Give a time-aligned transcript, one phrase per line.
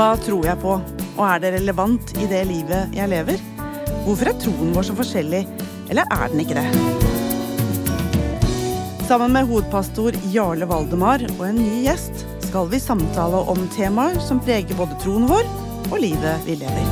[0.00, 3.40] Hva tror jeg på, og er det relevant i det livet jeg lever?
[4.06, 5.40] Hvorfor er troen vår så forskjellig,
[5.92, 6.62] eller er den ikke det?
[9.04, 14.40] Sammen med hovedpastor Jarle Valdemar og en ny gjest skal vi samtale om temaer som
[14.40, 15.44] preger både troen vår
[15.90, 16.86] og livet vi lever.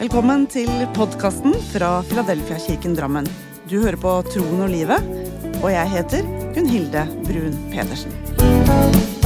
[0.00, 3.30] Velkommen til podkasten fra Filadelfia-kirken Drammen.
[3.70, 5.14] Du hører på Troen og livet,
[5.60, 6.26] og jeg heter
[6.58, 9.17] Gunhilde Brun Pedersen.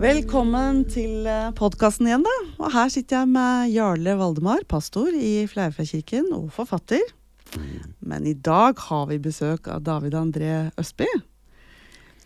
[0.00, 1.26] Velkommen til
[1.58, 2.36] podkasten igjen, da.
[2.56, 7.02] Og her sitter jeg med Jarle Valdemar, pastor i Fleirfjellkirken og forfatter.
[8.00, 11.04] Men i dag har vi besøk av David André Østby.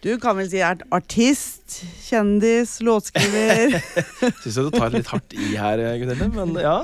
[0.04, 3.74] Du kan vel si er artist, kjendis, låtskriver.
[4.44, 6.76] Syns du tar litt hardt i her, Gunhild, men ja.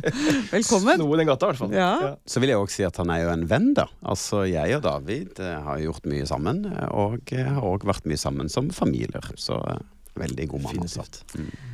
[0.54, 1.02] Velkommen.
[1.02, 1.76] Noe i den gata, i hvert fall.
[1.76, 1.92] Ja.
[2.06, 2.12] Ja.
[2.24, 3.90] Så vil jeg også si at han er jo en venn, da.
[4.00, 8.08] Altså, jeg og David eh, har gjort mye sammen, eh, og eh, har òg vært
[8.08, 9.34] mye sammen som familier.
[9.36, 9.82] Så eh,
[10.22, 10.80] veldig god mann.
[10.86, 11.04] altså.
[11.08, 11.66] Definitivt.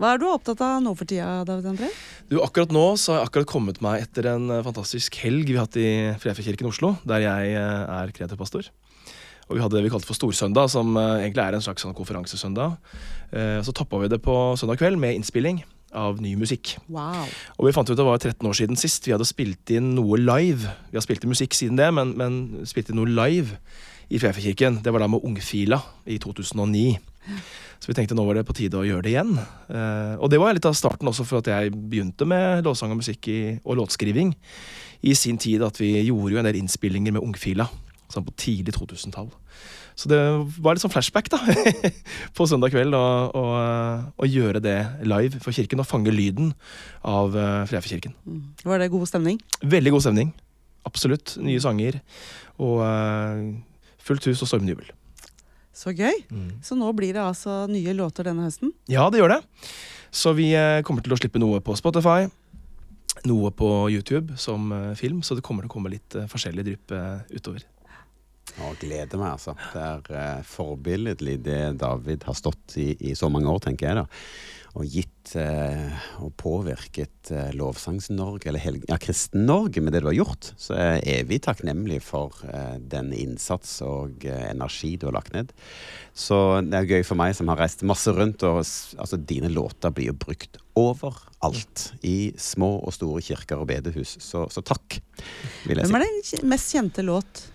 [0.00, 1.88] Hva er du opptatt av nå for tida, David André?
[2.30, 5.58] Du, Akkurat nå så har jeg akkurat kommet meg etter en eh, fantastisk helg vi
[5.58, 5.90] har hatt i
[6.22, 8.70] Fredfjellkirken Oslo, der jeg eh, er kreativ pastor.
[9.50, 11.92] Og vi hadde det vi kalte for Storsøndag, som eh, egentlig er en slags sånn
[11.98, 12.78] konferansesøndag.
[13.34, 15.60] Eh, Så toppa vi det på søndag kveld med innspilling
[15.92, 16.76] av ny musikk.
[16.88, 17.28] Wow.
[17.58, 20.16] Og vi fant ut det var 13 år siden sist vi hadde spilt inn noe
[20.16, 20.70] live.
[20.88, 23.58] Vi har spilt inn musikk siden det, men, men spilt inn noe live
[24.08, 24.80] i Fjærfjellkirken.
[24.86, 26.94] Det var da med Ungfila i 2009.
[27.80, 29.32] Så vi tenkte nå var det på tide å gjøre det igjen.
[29.72, 33.00] Eh, og det var litt av starten også for at jeg begynte med låtsang og
[33.00, 34.34] musikk i, og låtskriving
[35.08, 35.64] i sin tid.
[35.64, 37.70] At vi gjorde jo en del innspillinger med Ungfila
[38.10, 39.30] sånn på tidlig 2000-tall.
[39.98, 40.18] Så det
[40.62, 41.40] var litt sånn flashback da,
[42.36, 46.54] på søndag kveld å, gjøre det live for kirken og fange lyden
[47.06, 48.14] av uh, Freafjellkirken.
[48.24, 48.44] Mm.
[48.64, 49.40] Var det god stemning?
[49.60, 50.32] Veldig god stemning.
[50.88, 51.36] Absolutt.
[51.44, 52.00] Nye sanger
[52.60, 53.44] og uh,
[54.00, 54.90] fullt hus og stormende jubel.
[55.72, 56.24] Så gøy.
[56.66, 58.72] Så nå blir det altså nye låter denne høsten?
[58.90, 59.40] Ja, det gjør det.
[60.10, 62.26] Så vi eh, kommer til å slippe noe på Spotify.
[63.28, 66.66] Noe på YouTube som eh, film, så det kommer til å komme litt eh, forskjellig
[66.66, 66.96] drypp
[67.30, 67.66] utover.
[68.58, 69.54] Og gleder meg, altså.
[69.72, 74.00] Det er eh, forbilledlig det David har stått i i så mange år, tenker jeg
[74.00, 74.06] da.
[74.78, 80.52] Og gitt eh, og påvirket eh, Lovsangs-Norge, eller ja, Kristen-Norge, med det du har gjort.
[80.60, 85.34] Så jeg er evig takknemlig for eh, den innsats og eh, energi du har lagt
[85.34, 85.50] ned.
[86.14, 89.94] Så det er gøy for meg som har reist masse rundt, og altså, dine låter
[89.94, 91.90] blir jo brukt overalt.
[92.06, 94.20] I små og store kirker og bedehus.
[94.22, 95.00] Så, så takk,
[95.66, 95.90] vil jeg si.
[95.90, 97.46] Hvem er den mest kjente låt?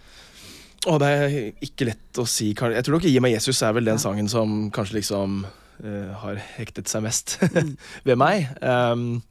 [0.85, 2.51] Å, det er ikke lett å si.
[2.53, 5.45] Jeg tror nok 'Gi meg Jesus' er vel den sangen som kanskje liksom
[5.81, 7.37] har hektet seg mest
[8.07, 8.47] ved meg.
[8.61, 9.21] Um,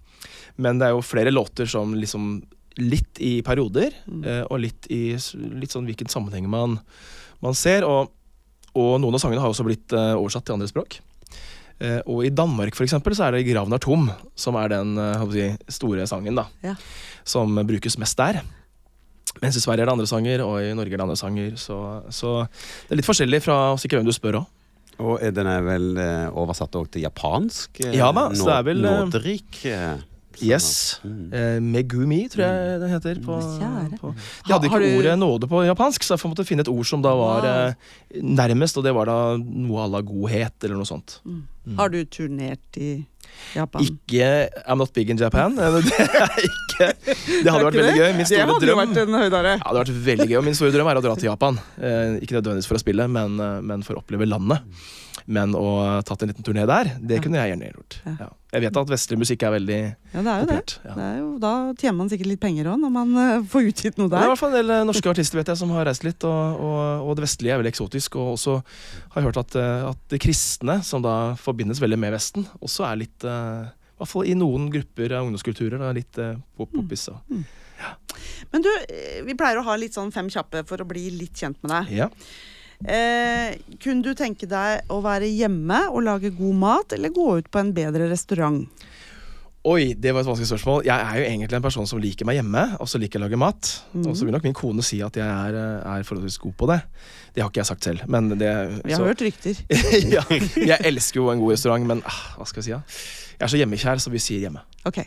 [0.57, 2.43] men det er jo flere låter som liksom
[2.81, 3.95] litt i perioder,
[4.27, 6.79] eh, og litt i litt sånn hvilken sammenheng man,
[7.45, 7.87] man ser.
[7.87, 8.11] Og,
[8.75, 10.99] og noen av sangene har også blitt uh, oversatt til andre språk.
[11.83, 14.99] Uh, og i Danmark for eksempel, så er det 'Graven er tom' som er den
[14.99, 16.75] eh, jeg si, store sangen da, Ja.
[17.25, 18.43] som brukes mest der.
[19.43, 21.57] Mens i Sverige er det andre sanger, og i Norge er det andre sanger.
[21.59, 22.47] Så, så
[22.87, 24.47] det er litt forskjellig fra sikkert hvem du spør òg.
[24.99, 27.81] Og den er vel eh, oversatt også til japansk?
[27.85, 29.95] eh, Ja da, så det er vel, Nådrik eh,
[30.43, 30.99] Yes.
[31.07, 31.31] Mm.
[31.33, 33.21] Eh, Megumi, tror jeg det heter.
[33.23, 33.37] På,
[34.01, 34.09] på.
[34.49, 37.01] De hadde ikke du- ordet nåde på japansk, så jeg måtte finne et ord som
[37.03, 37.69] da var Wow.
[37.69, 41.21] eh, nærmest, og det var da noe à la godhet, eller noe sånt.
[41.79, 43.07] Har du turnert i
[43.55, 43.85] Japan?
[43.87, 44.29] Ikke
[44.65, 45.55] I'm not big in Japan.
[45.59, 48.11] Det er ikke Det hadde vært veldig gøy.
[48.17, 49.53] Min Det store hadde drøm vært en høydare.
[49.55, 51.61] Ja, det hadde vært veldig gøy, og Min store drøm er å dra til Japan.
[51.79, 54.65] Eh, ikke nødvendigvis for å spille, men, eh, men for å oppleve landet.
[55.27, 57.95] Men å ha tatt en liten turné der, det kunne jeg gjerne gjort.
[58.05, 58.27] Ja.
[58.55, 60.57] Jeg vet at vestlig musikk er veldig Ja, det er jo det.
[60.59, 60.75] populært.
[60.85, 60.97] Ja.
[60.99, 63.97] det er jo, da tjener man sikkert litt penger òg, når man eh, får utgitt
[63.99, 64.19] noe der.
[64.19, 66.05] Det er i hvert fall en del eh, norske artister vet jeg, som har reist
[66.05, 68.21] litt, og, og, og det vestlige er veldig eksotisk.
[68.21, 72.15] Og også har jeg hørt at, eh, at det kristne, som da forbindes veldig med
[72.19, 73.33] Vesten, også er litt I
[74.05, 77.09] hvert fall i noen grupper av ungdomskulturer da, litt eh, pop poppis.
[77.81, 77.95] Ja.
[78.53, 78.69] Men du,
[79.27, 81.97] vi pleier å ha litt sånn fem kjappe for å bli litt kjent med deg.
[82.05, 82.11] Ja.
[82.83, 87.51] Eh, kunne du tenke deg å være hjemme og lage god mat, eller gå ut
[87.51, 88.67] på en bedre restaurant?
[89.65, 90.83] Oi, det var et vanskelig spørsmål.
[90.85, 93.25] Jeg er jo egentlig en person som liker meg hjemme, og så liker jeg å
[93.31, 93.71] lage mat.
[93.95, 94.03] Mm.
[94.11, 96.69] Og så vil nok min kone si at jeg er, eh, er forholdsvis god på
[96.69, 96.77] det.
[97.33, 98.51] Det har ikke jeg sagt selv, men det
[98.85, 99.57] Vi har så- hørt rykter.
[100.17, 102.71] ja, jeg elsker jo en god restaurant, men ah, hva skal jeg si?
[102.77, 102.83] Ja?
[103.41, 104.61] Jeg er så hjemmekjær, så vi sier hjemme.
[104.85, 105.01] Ok.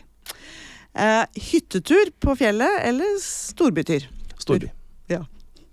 [0.98, 4.08] Eh, hyttetur på fjellet eller storbytur?
[4.42, 4.72] Storby.
[5.08, 5.22] Ja,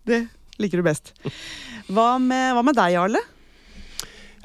[0.06, 0.28] det
[0.62, 1.14] liker du best.
[1.92, 3.22] Hva med, hva med deg, Jarle?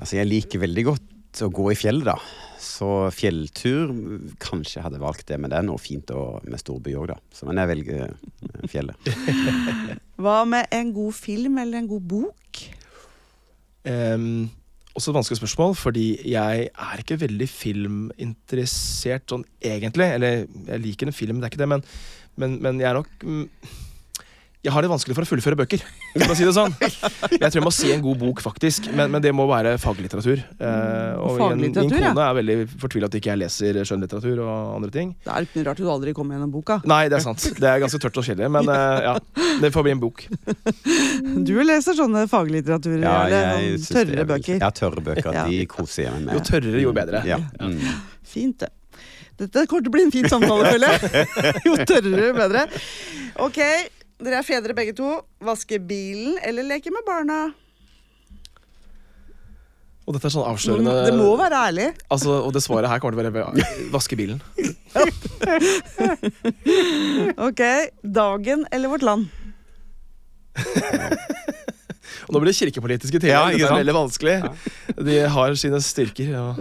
[0.01, 2.17] Altså, jeg liker veldig godt å gå i fjellet, da.
[2.61, 3.93] så fjelltur
[4.43, 7.19] Kanskje jeg hadde valgt det, men det er noe fint og, med storby òg, da.
[7.35, 9.11] Så, men jeg velger eh, fjellet.
[10.23, 12.65] Hva med en god film eller en god bok?
[13.85, 14.49] Um,
[14.99, 20.09] også et vanskelig spørsmål, fordi jeg er ikke veldig filminteressert sånn egentlig.
[20.17, 21.87] Eller jeg liker en film, det er ikke det, men,
[22.41, 23.47] men, men jeg er nok mm,
[24.61, 25.81] Jeg har det vanskelig for å fullføre bøker,
[26.21, 26.75] for å si det sånn.
[27.33, 30.43] Jeg tror jeg må se en god bok, faktisk, men, men det må være faglitteratur.
[30.61, 32.11] Eh, og min- min kone ja.
[32.12, 35.15] er veldig fortvila at ikke jeg leser skjønnlitteratur og andre ting.
[35.25, 36.77] Det er ikke noe rart du aldri kommer gjennom boka.
[36.85, 37.47] Nei, det er sant.
[37.57, 39.15] Det er ganske tørt og kjedelig, men eh, ja.
[39.65, 40.27] Det får bli en bok.
[41.51, 44.59] Du leser sånne faglitteraturer, eller jeg sånn tørre er bøker.
[44.61, 45.31] Ja, tørre bøker.
[45.41, 45.47] Ja.
[45.49, 46.37] De koser jeg meg med.
[46.37, 47.23] Jo tørrere, jo bedre.
[47.29, 47.39] Ja.
[47.65, 47.81] Mm.
[48.29, 48.71] Fint, det.
[49.41, 51.25] Dette kommer til å bli en fin samtale, føler jeg.
[51.71, 52.67] Jo tørrere, jo bedre.
[53.41, 53.61] Ok,
[54.25, 55.11] dere er fedre begge to.
[55.45, 57.41] Vaske bilen eller leke med barna?
[60.09, 61.89] Og dette er sånn avslørende Det må være ærlig.
[62.11, 64.41] Altså, og det svaret her kommer til å være vaske bilen.
[67.41, 67.61] Ok,
[68.03, 69.31] Dagen eller Vårt Land?
[72.27, 73.31] Og nå blir det kirkepolitiske ting.
[73.33, 74.37] Ja, det er veldig vanskelig.
[74.99, 76.61] De har sine styrker og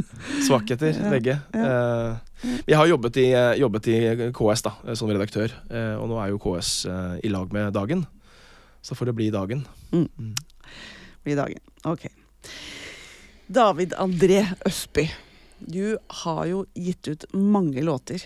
[0.46, 1.38] svakheter, begge.
[1.54, 3.26] Eh, Jeg har jobbet i,
[3.60, 3.96] jobbet i
[4.34, 8.06] KS da, som redaktør, eh, og nå er jo KS eh, i lag med Dagen.
[8.82, 9.62] Så får det bli Dagen.
[11.22, 11.60] Blir dagen.
[11.86, 12.08] Ok.
[13.46, 15.04] David André Østby,
[15.60, 18.24] du har jo gitt ut mange låter.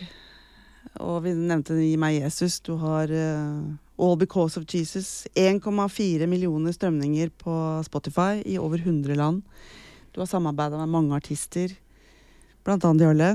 [1.03, 2.61] Og vi nevnte Gi meg Jesus.
[2.65, 3.67] Du har uh,
[4.01, 5.27] All Because of Jesus.
[5.35, 9.43] 1,4 millioner strømninger på Spotify i over 100 land.
[10.17, 11.75] Du har samarbeida med mange artister,
[12.65, 13.27] annet Jarle.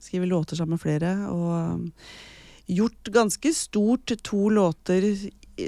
[0.00, 1.10] Skriver låter sammen med flere.
[1.28, 2.14] Og eh,
[2.78, 5.04] gjort ganske stort to låter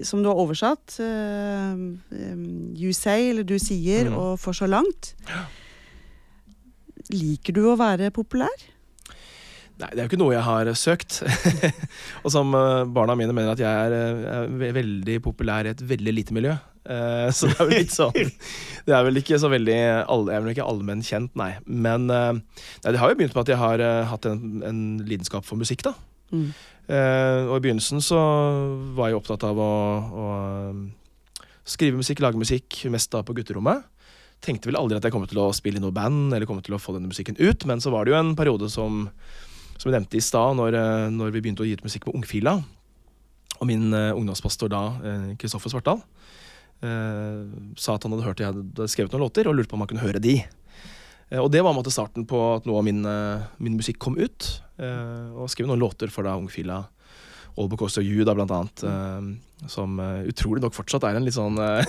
[0.03, 0.97] som du har oversatt.
[0.99, 1.75] eh,
[2.17, 2.41] eh,
[2.81, 4.17] you Say, eller Du sier, Mm.
[4.17, 5.13] og For så langt.
[7.13, 8.65] Liker du å være populær?
[9.77, 11.21] Nei, det er jo ikke noe jeg har søkt.
[12.25, 13.93] og som eh, barna mine mener at jeg er,
[14.49, 16.57] er veldig populær i et veldig lite miljø.
[16.83, 18.17] Eh, så det er vel litt sånn
[18.89, 19.77] Det er vel ikke så veldig
[20.11, 21.53] all, Jeg er vel ikke allmenn kjent, nei.
[21.67, 24.81] Men uh, nei, det har jo begynt med at jeg har uh, hatt en, en
[25.07, 25.95] lidenskap for musikk, da.
[26.33, 26.51] Mm.
[26.93, 28.19] Og i begynnelsen så
[28.97, 29.69] var jeg opptatt av å,
[30.19, 30.25] å
[31.69, 33.85] skrive musikk, lage musikk, mest da på gutterommet.
[34.43, 36.75] Tenkte vel aldri at jeg kom til å spille i noe band eller kom til
[36.75, 39.07] å få denne musikken ut, men så var det jo en periode som
[39.79, 40.77] som jeg nevnte i stad, når,
[41.15, 42.59] når vi begynte å gi ut musikk med Ungfila.
[43.61, 44.83] Og min ungdomspastor da,
[45.41, 46.03] Kristoffer Svartdal,
[46.83, 49.91] sa at han hadde hørt jeg hadde skrevet noen låter, og lurte på om han
[49.93, 50.41] kunne høre de.
[51.33, 54.19] Eh, og det var måte starten på at noe av min, eh, min musikk kom
[54.21, 54.51] ut.
[54.79, 56.85] Eh, og skrev noen låter for da Ungfila.
[57.57, 58.85] All Because of You, da, blant annet.
[58.85, 61.85] eh, som eh, utrolig nok fortsatt er en litt sånn eh,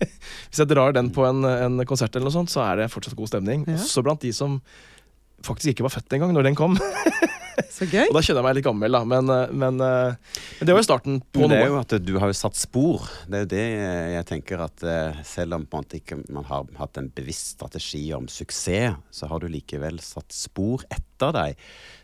[0.48, 3.16] Hvis jeg drar den på en, en konsert, eller noe sånt, så er det fortsatt
[3.18, 3.66] god stemning.
[3.68, 3.76] Ja.
[3.76, 4.60] Også blant de som
[5.46, 6.78] faktisk ikke var født engang når den kom.
[7.74, 8.06] Så gøy.
[8.06, 9.00] Og da kjenner jeg meg litt gammel, da.
[9.08, 11.50] Men, eh, men, eh, men det var jo starten på noe.
[11.50, 11.72] det er noe.
[11.72, 13.06] jo at du har jo satt spor.
[13.26, 13.64] Det er jo det
[14.14, 18.28] jeg tenker at eh, selv om man ikke man har hatt en bevisst strategi om
[18.30, 21.58] suksess, så har du likevel satt spor etter deg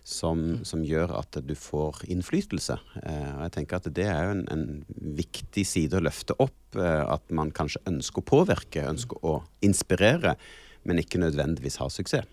[0.05, 2.77] som, som gjør at du får innflytelse.
[3.03, 6.59] Eh, og jeg tenker at det er jo en, en viktig side å løfte opp.
[6.77, 10.35] eh, at man kanskje ønsker å påvirke, ønsker å inspirere,
[10.85, 12.27] men ikke nødvendigvis ha suksess.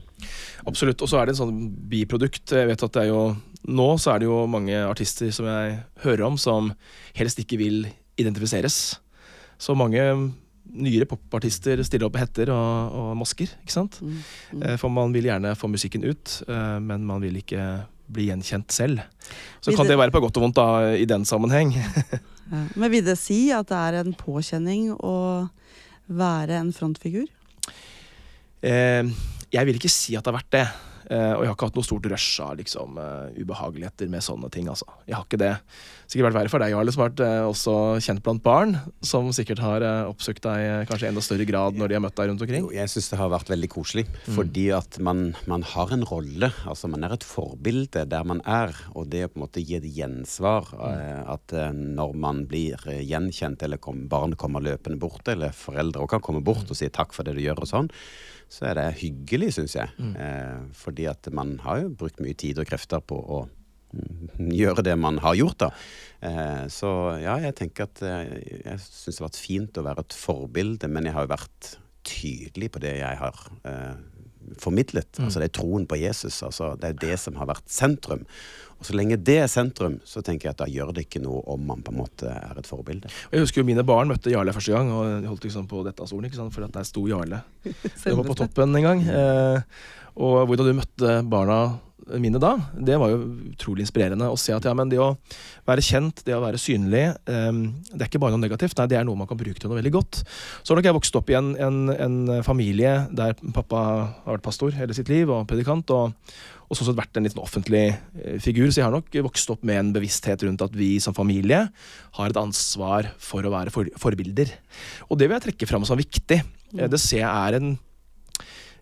[0.67, 1.01] Absolutt.
[1.01, 1.58] Og så er det en sånn
[1.89, 2.51] biprodukt.
[2.53, 3.24] Jeg vet at det er jo
[3.72, 6.72] Nå så er det jo mange artister som jeg hører om, som
[7.13, 7.84] helst ikke vil
[8.17, 8.96] identifiseres.
[9.62, 10.01] Så mange
[10.72, 14.00] nyere popartister stiller opp med hetter og, og masker, ikke sant.
[14.01, 14.15] Mm,
[14.55, 14.63] mm.
[14.65, 17.67] Eh, For man vil gjerne få musikken ut, eh, men man vil ikke
[18.12, 19.03] bli gjenkjent selv.
[19.62, 20.67] Så Vil kan det- det være på godt og vondt da,
[20.98, 21.75] i den sammenheng.
[22.51, 22.65] Ja.
[22.75, 25.48] Men vil det si at det er en påkjenning å
[26.12, 27.29] være en frontfigur?
[28.62, 29.03] Eh,
[29.51, 30.65] jeg vil ikke si at det har vært det.
[31.12, 34.48] Eh, og jeg har ikke hatt noe stort rush av liksom, eh, ubehageligheter med sånne
[34.53, 34.70] ting.
[34.72, 34.88] Altså.
[35.10, 35.56] Jeg har ikke det.
[36.08, 38.77] Sikkert vært verre for deg, Jarle, som har vært også kjent blant barn.
[39.03, 42.32] Som sikkert har oppsøkt deg kanskje i enda større grad når de har møtt deg
[42.32, 42.63] rundt omkring.
[42.63, 44.06] Jo, jeg syns det har vært veldig koselig.
[44.27, 46.51] Fordi at man, man har en rolle.
[46.68, 48.75] Altså man er et forbilde der man er.
[48.96, 53.63] Og det å på en måte gi et gjensvar, eh, at når man blir gjenkjent,
[53.63, 57.15] eller kom, barn kommer løpende bort, eller foreldre også kan komme bort og si takk
[57.15, 57.91] for det du gjør og sånn,
[58.51, 59.93] så er det hyggelig, syns jeg.
[60.20, 63.41] Eh, fordi at man har jo brukt mye tid og krefter på å
[63.96, 65.70] mm, gjøre det man har gjort, da.
[66.20, 66.91] Eh, så
[67.24, 68.34] ja, jeg tenker at eh,
[68.65, 71.72] jeg syns det har vært fint å være et forbilde, men jeg har jo vært
[72.08, 73.96] tydelig på det jeg har eh,
[74.62, 75.10] formidlet.
[75.19, 76.41] Altså Det er troen på Jesus.
[76.43, 78.25] altså Det er det som har vært sentrum.
[78.81, 81.43] Og så lenge det er sentrum, så tenker jeg at da gjør det ikke noe
[81.53, 83.12] om man på en måte er et forbilde.
[83.29, 86.07] Jeg husker jo mine barn møtte Jarle første gang, og de holdt liksom på dette
[86.10, 86.55] stolen, ikke sant?
[86.55, 87.43] for at der sto Jarle.
[88.01, 89.03] Det var på toppen en gang.
[89.05, 89.62] Eh,
[90.17, 91.60] og hvordan du møtte barna
[92.22, 93.20] mine da, det var jo
[93.51, 95.12] utrolig inspirerende å se at ja, men det å
[95.67, 97.60] være kjent, det å være synlig, um,
[97.91, 98.77] det er ikke bare noe negativt.
[98.79, 100.24] Nei, det er noe man kan bruke til noe veldig godt.
[100.62, 102.17] Så har nok jeg vokst opp i en, en, en
[102.48, 103.84] familie der pappa
[104.25, 106.15] har vært pastor hele sitt liv, og predikant, og,
[106.72, 108.72] og sånn sett vært en litt offentlig eh, figur.
[108.72, 111.65] Så jeg har nok vokst opp med en bevissthet rundt at vi som familie
[112.17, 114.53] har et ansvar for å være for, forbilder.
[115.10, 116.41] Og det vil jeg trekke fram som viktig.
[116.77, 117.74] Eh, Det ser jeg er en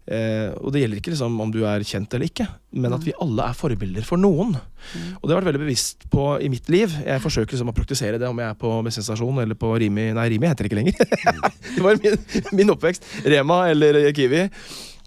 [0.09, 2.47] Eh, og det gjelder ikke liksom om du er kjent eller ikke,
[2.81, 4.55] men at vi alle er forbilder for noen.
[4.57, 6.93] Og det har jeg vært veldig bevisst på i mitt liv.
[7.05, 10.29] Jeg forsøker liksom å praktisere det om jeg er på bensinstasjon eller på Rimi Nei,
[10.33, 11.01] Rimi heter det ikke lenger.
[11.75, 12.17] det var min,
[12.57, 13.05] min oppvekst.
[13.29, 14.47] Rema eller Kiwi.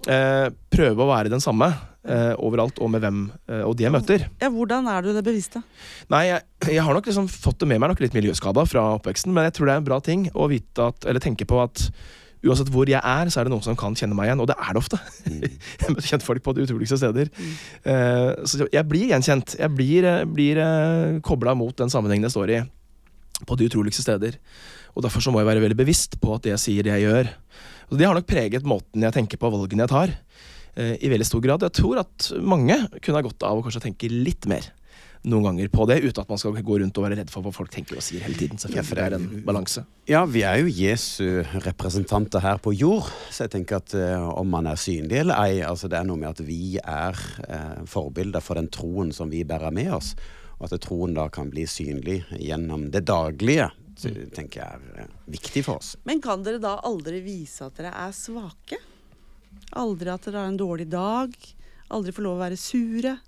[0.03, 1.69] Eh, prøve å være den samme
[2.07, 4.25] eh, overalt og med hvem eh, og de jeg møter.
[4.43, 5.63] Ja, hvordan er du det bevisste?
[6.11, 9.35] Nei, jeg, jeg har nok liksom fått det med meg, nok litt miljøskada fra oppveksten,
[9.35, 11.87] men jeg tror det er en bra ting å vite at, eller tenke på at
[12.43, 14.57] uansett hvor jeg er, så er det noen som kan kjenne meg igjen, og det
[14.59, 14.99] er det ofte.
[15.83, 17.31] jeg møter kjentfolk på de utroligste steder.
[17.87, 19.57] Eh, så jeg blir gjenkjent.
[19.61, 22.61] Jeg blir, eh, blir uh, kobla mot den sammenhengen jeg står i,
[23.47, 24.41] på de utroligste steder.
[24.97, 27.07] Og Derfor så må jeg være veldig bevisst på at det jeg sier, det jeg
[27.07, 27.33] gjør.
[27.93, 30.15] Og Det har nok preget måten jeg tenker på, valgene jeg tar,
[30.77, 31.63] eh, i veldig stor grad.
[31.69, 34.67] Jeg tror at mange kunne ha godt av å kanskje tenke litt mer
[35.23, 37.53] noen ganger på det, uten at man skal gå rundt og være redd for hva
[37.55, 38.59] folk tenker og sier hele tiden.
[38.59, 39.85] Selvfølgelig, for det er en balanse.
[40.11, 44.51] Ja, vi er jo Jesu representanter her på jord, så jeg tenker at uh, om
[44.51, 48.43] man er synlig eller ei, altså det er noe med at vi er uh, forbilder
[48.43, 50.17] for den troen som vi bærer med oss,
[50.59, 53.71] og at troen da kan bli synlig gjennom det daglige.
[54.03, 55.95] Så, tenker jeg er uh, viktig for oss.
[56.09, 58.81] Men kan dere da aldri vise at dere er svake?
[59.79, 61.37] Aldri at dere har en dårlig dag?
[61.95, 63.21] Aldri få lov å være sure?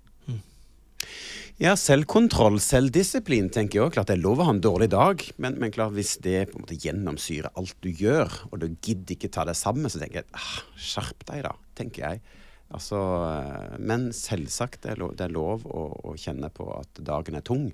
[1.55, 3.93] Ja, selvkontroll, selvdisiplin, tenker jeg òg.
[3.95, 6.57] Klart det er lov å ha en dårlig dag, men, men klart hvis det på
[6.57, 10.19] en måte gjennomsyrer alt du gjør, og du gidder ikke ta det sammen, så tenker
[10.19, 12.41] jeg ah, skjerp deg, da, tenker jeg.
[12.75, 12.99] Altså,
[13.79, 17.47] men selvsagt, det er lov, det er lov å, å, kjenne på at dagen er
[17.47, 17.69] tung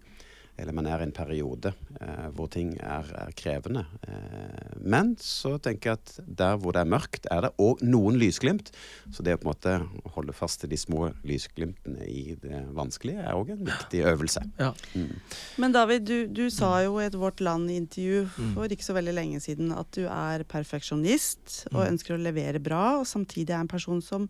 [0.61, 3.81] eller man er i en periode eh, hvor ting er, er krevende.
[4.05, 8.17] Eh, men så tenker jeg at der hvor det er mørkt, er det òg noen
[8.21, 8.71] lysglimt.
[9.13, 9.75] Så det å på en måte
[10.15, 14.43] holde fast til de små lysglimtene i det vanskelige er òg en viktig øvelse.
[14.61, 14.71] Ja.
[14.93, 15.17] Mm.
[15.61, 18.23] Men David, du, du sa jo i et Vårt Land-intervju
[18.55, 23.01] for ikke så veldig lenge siden at du er perfeksjonist og ønsker å levere bra,
[23.01, 24.29] og samtidig er en person som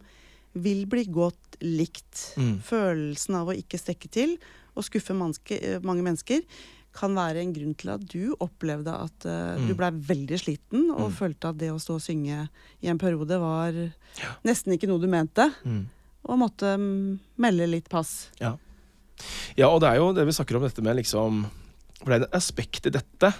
[0.51, 2.33] vil bli godt likt.
[2.35, 2.57] Mm.
[2.65, 4.35] Følelsen av å ikke strekke til
[4.75, 6.43] og skuffe manske, mange mennesker
[6.93, 9.77] kan være en grunn til at du opplevde at uh, du Mm.
[9.79, 11.15] blei veldig sliten og Mm.
[11.15, 12.49] følte at det å stå og synge
[12.83, 13.71] i en periode var
[14.43, 15.85] nesten ikke noe du mente, Mm.
[16.27, 18.29] og måtte mm, melde litt pass.
[18.41, 18.57] Ja.
[19.55, 21.45] ja, og det er jo det vi snakker om dette med liksom
[22.03, 23.33] For det er et aspekt i dette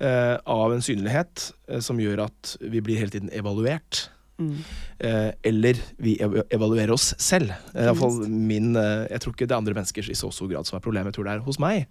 [0.00, 4.08] uh, av en synlighet uh, som gjør at vi blir hele tiden evaluert.
[4.40, 4.56] Mm.
[4.98, 7.52] Eh, eller vi ev evaluerer oss selv.
[7.72, 7.92] Eh,
[8.26, 10.82] min, eh, jeg tror ikke det er andre mennesker i så stor grad som er
[10.82, 11.12] problemet.
[11.12, 11.86] Jeg tror det er hos meg.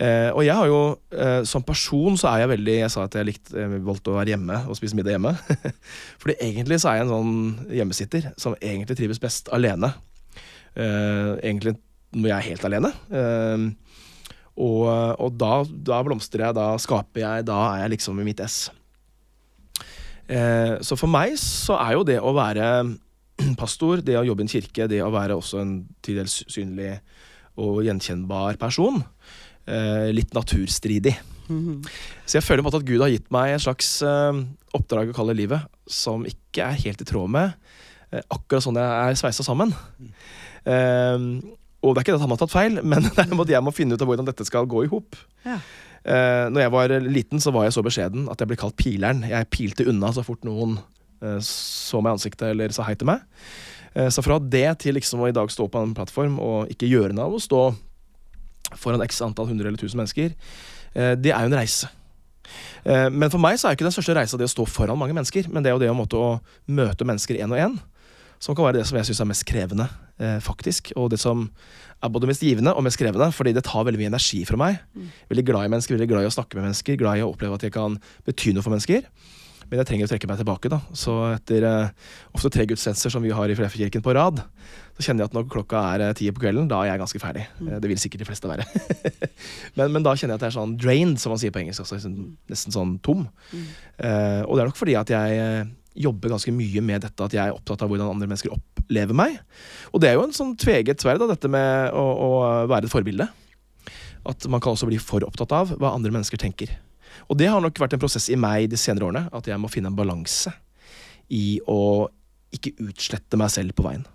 [0.00, 0.80] Eh, og jeg har jo,
[1.12, 4.16] eh, som person så er jeg veldig Jeg sa at jeg likte, eh, valgte å
[4.16, 5.34] være hjemme og spise middag hjemme.
[6.22, 7.34] Fordi egentlig så er jeg en sånn
[7.76, 9.92] hjemmesitter som egentlig trives best alene.
[10.72, 11.76] Eh, egentlig
[12.16, 12.92] når jeg er helt alene.
[13.12, 13.68] Eh,
[14.60, 14.88] og
[15.20, 18.70] og da, da blomstrer jeg, da skaper jeg, da er jeg liksom i mitt ess.
[20.30, 22.66] Eh, så for meg så er jo det å være
[23.60, 26.96] pastor, det å jobbe i en kirke, det å være også en til dels synlig
[27.60, 29.02] og gjenkjennbar person,
[30.10, 31.12] litt naturstridig.
[31.50, 34.40] Så jeg føler på en måte at Gud har gitt meg et slags eh,
[34.76, 37.54] oppdrag å kalle livet, som ikke er helt i tråd med
[38.12, 39.74] eh, akkurat sånn jeg er sveisa sammen.
[40.64, 41.26] Eh,
[41.80, 44.04] og det er ikke det at han har tatt feil, men jeg må finne ut
[44.04, 45.18] av hvordan dette skal gå i hop.
[45.46, 45.58] Ja.
[46.00, 49.24] Eh, når jeg var liten, så var jeg så beskjeden at jeg ble kalt pileren.
[49.28, 50.78] Jeg pilte unna så fort noen
[51.24, 53.26] eh, så meg i ansiktet eller sa hei til meg.
[53.98, 56.88] Eh, så fra det til liksom å i dag stå på en plattform og ikke
[56.88, 57.64] gjøre noe av å stå
[58.78, 60.34] foran x antall hundre eller tusen mennesker,
[60.94, 61.90] eh, det er jo en reise.
[62.84, 65.16] Eh, men for meg så er ikke den største reisa det å stå foran mange
[65.16, 67.78] mennesker, men det er jo det å, måtte, å møte mennesker én og én.
[68.40, 69.86] Som kan være det som jeg syns er mest krevende,
[70.20, 70.94] eh, faktisk.
[70.96, 71.50] Og det som
[72.00, 74.80] er både mest givende og mest krevende, fordi det tar veldig mye energi fra meg.
[75.28, 77.58] Veldig glad i mennesker, veldig glad i å snakke med mennesker, glad i å oppleve
[77.58, 79.04] at jeg kan bety noe for mennesker.
[79.70, 80.70] Men jeg trenger å trekke meg tilbake.
[80.72, 80.80] da.
[80.98, 84.42] Så etter eh, ofte tre gudstjenester som vi har i Flefjordkirken på rad,
[84.98, 87.22] så kjenner jeg at når klokka er eh, ti på kvelden, da er jeg ganske
[87.22, 87.44] ferdig.
[87.62, 88.66] Eh, Det vil sikkert de fleste være.
[89.78, 91.84] men, men da kjenner jeg at jeg er sånn drained, som man sier på engelsk.
[91.84, 93.28] Altså, liksom, nesten sånn tom.
[93.54, 97.34] Eh, og det er nok fordi at jeg, eh, jobber ganske mye med dette at
[97.34, 99.38] jeg er opptatt av hvordan andre mennesker opplever meg.
[99.90, 102.30] Og det er jo en sånn tveget sverd, dette med å, å
[102.70, 103.26] være et forbilde.
[104.28, 106.72] At man kan også bli for opptatt av hva andre mennesker tenker.
[107.28, 109.70] Og det har nok vært en prosess i meg de senere årene, at jeg må
[109.72, 110.52] finne en balanse
[111.30, 112.08] i å
[112.54, 114.06] ikke utslette meg selv på veien.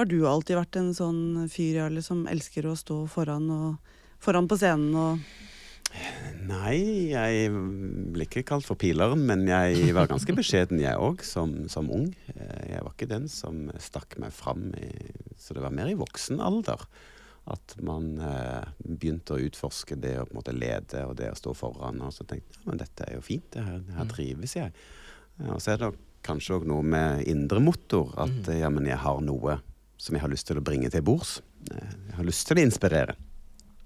[0.00, 4.48] Har du alltid vært en sånn fyr Jarle, som elsker å stå foran, og, foran
[4.48, 5.30] på scenen og
[6.46, 7.48] Nei, jeg
[8.14, 12.06] ble ikke kalt for pileren, men jeg var ganske beskjeden, jeg òg, som, som, ung.
[12.30, 15.98] Eh, jeg var ikke den som stakk meg fram, i, så det var mer i
[15.98, 16.86] voksen alder
[17.50, 21.38] at man eh, begynte å utforske det å på en måte lede og det å
[21.38, 22.02] stå foran.
[22.04, 24.12] Og så tenkte jeg ja, men dette er jo fint, det her, det her mm.
[24.12, 24.74] trives jeg.
[25.40, 25.90] Ja, og så er det
[26.26, 28.12] kanskje òg noe med indre motor.
[28.20, 28.54] At mm.
[28.60, 29.58] ja, men jeg har noe
[30.00, 31.38] som jeg har lyst til å bringe til bords.
[31.72, 33.16] Eh, jeg har lyst til å inspirere.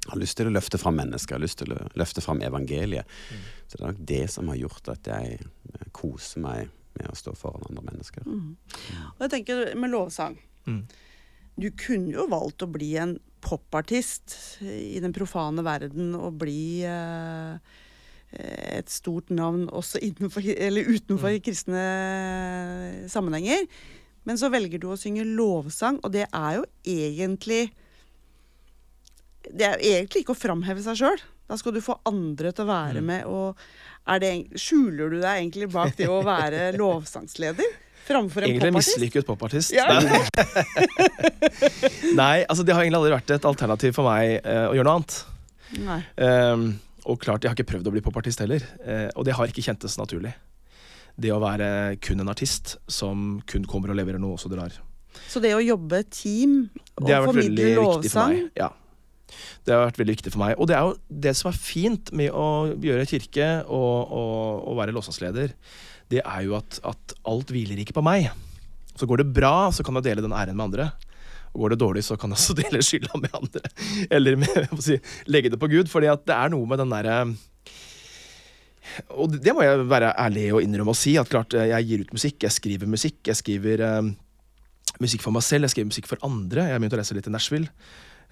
[0.04, 2.42] Jeg har lyst til å løfte fram mennesker, jeg har lyst til å løfte fram
[2.44, 3.08] evangeliet.
[3.32, 3.44] Mm.
[3.64, 7.16] Så det er nok det som har gjort at jeg eh, koser meg med å
[7.18, 8.26] stå foran andre mennesker.
[8.28, 8.52] Mm.
[9.14, 10.37] Og jeg tenker med lovsang.
[10.68, 10.84] Mm.
[11.56, 17.75] Du kunne jo valgt å bli en popartist i den profane verden og bli eh,
[18.35, 21.43] et stort navn også innenfor, utenfor mm.
[21.45, 21.85] kristne
[23.13, 23.69] sammenhenger.
[24.25, 27.69] Men så velger du å synge lovsang, og det er jo egentlig
[29.45, 31.23] det er egentlig ikke å framheve seg sjøl.
[31.45, 33.09] Da skal du få andre til å være mm.
[33.11, 33.27] med.
[33.29, 37.81] og det, Skjuler du deg egentlig bak det å være lovsangsleder?
[38.04, 38.61] Framfor en popartist?
[38.61, 39.73] Egentlig mislykket popartist.
[39.73, 39.87] Ja.
[42.20, 44.96] Nei, altså det har egentlig aldri vært et alternativ for meg uh, å gjøre noe
[45.00, 45.16] annet.
[45.84, 46.00] Nei.
[46.20, 46.66] Um,
[47.08, 48.64] og klart, jeg har ikke prøvd å bli popartist heller.
[48.84, 50.34] Uh, og det har ikke kjentes naturlig.
[51.16, 51.68] Det å være
[52.04, 54.75] kun en artist som kun kommer og leverer noe, og så drar.
[55.30, 56.64] Så det å jobbe team
[56.99, 58.73] og formidle lovsang Ja.
[59.64, 60.58] Det har vært veldig viktig for meg.
[60.61, 64.76] Og det er jo det som er fint med å gjøre kirke og, og, og
[64.78, 65.54] være låsangsleder,
[66.12, 68.28] det er jo at, at, alt hviler ikke på meg.
[68.94, 70.90] Så går det bra, så kan jeg dele den æren med andre.
[71.54, 73.64] Og går det dårlig, så kan jeg også dele skylda med andre.
[74.11, 74.99] Eller med, si,
[75.30, 75.90] legge det på Gud.
[75.90, 77.18] fordi det er noe med den derre
[79.16, 81.16] Og det må jeg være ærlig og innrømme og si.
[81.20, 83.20] At klart, jeg gir ut musikk, jeg skriver musikk.
[83.30, 84.14] Jeg skriver um,
[85.00, 86.69] musikk for meg selv, jeg skriver musikk for andre.
[86.69, 87.71] Jeg har begynt å lese litt i Nashville.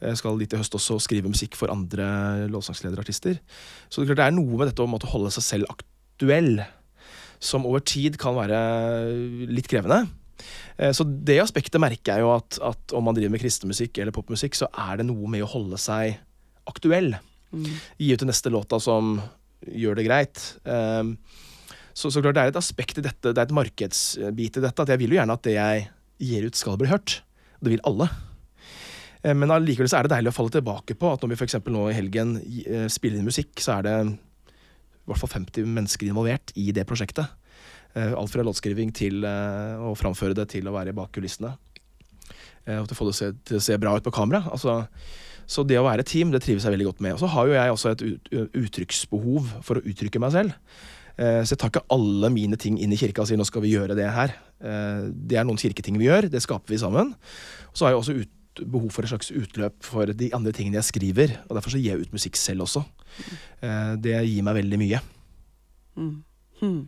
[0.02, 2.06] Jeg skal dit i høst også og skrive musikk for andre
[2.50, 6.56] låtsangsledere Så det, er noe med dette å måtte holde seg selv aktuell
[7.42, 8.58] som over tid kan være
[9.50, 10.04] litt krevende.
[10.76, 13.98] Eh, så det aspektet merker jeg jo at, at om man driver med kristen musikk
[13.98, 16.18] eller popmusikk, så er det noe med å holde seg
[16.70, 17.14] aktuell.
[17.52, 17.70] Mm.
[17.98, 19.16] Gi ut den neste låta som
[19.62, 20.42] gjør det greit.
[20.64, 21.16] Um,
[21.92, 24.84] så, så, klart det er et aspekt i dette, det er et markedsbit i dette,
[24.84, 25.88] at jeg vil jo gjerne at det jeg
[26.22, 27.20] gir ut, skal bli hørt.
[27.62, 28.08] Det vil alle.
[29.22, 31.58] Eh, men allikevel så er det deilig å falle tilbake på at når vi f.eks.
[31.68, 33.96] nå i helgen eh, spiller inn musikk, så er det
[35.12, 37.30] hvert fall 50 mennesker involvert i det prosjektet.
[37.94, 41.54] Eh, alt fra låtskriving til å framføre det til å være bak kulissene.
[42.62, 44.44] Og til å få det til å se bra ut på kamera.
[44.54, 44.84] Altså,
[45.50, 47.16] så det å være team, det trives jeg veldig godt med.
[47.16, 48.04] Og så har jo jeg også et
[48.54, 50.54] uttrykksbehov for å uttrykke meg selv.
[51.18, 53.74] Så jeg tar ikke alle mine ting inn i kirka og sier nå skal vi
[53.74, 54.36] gjøre det her.
[54.62, 57.10] Det er noen kirketing vi gjør, det skaper vi sammen.
[57.72, 60.80] Og så har jeg også ut behov for et slags utløp for de andre tingene
[60.80, 61.36] jeg skriver.
[61.48, 62.84] Og derfor så gir jeg ut musikk selv også.
[63.62, 64.02] Mm.
[64.04, 65.00] Det gir meg veldig mye.
[66.00, 66.16] Mm.
[66.62, 66.82] Hmm.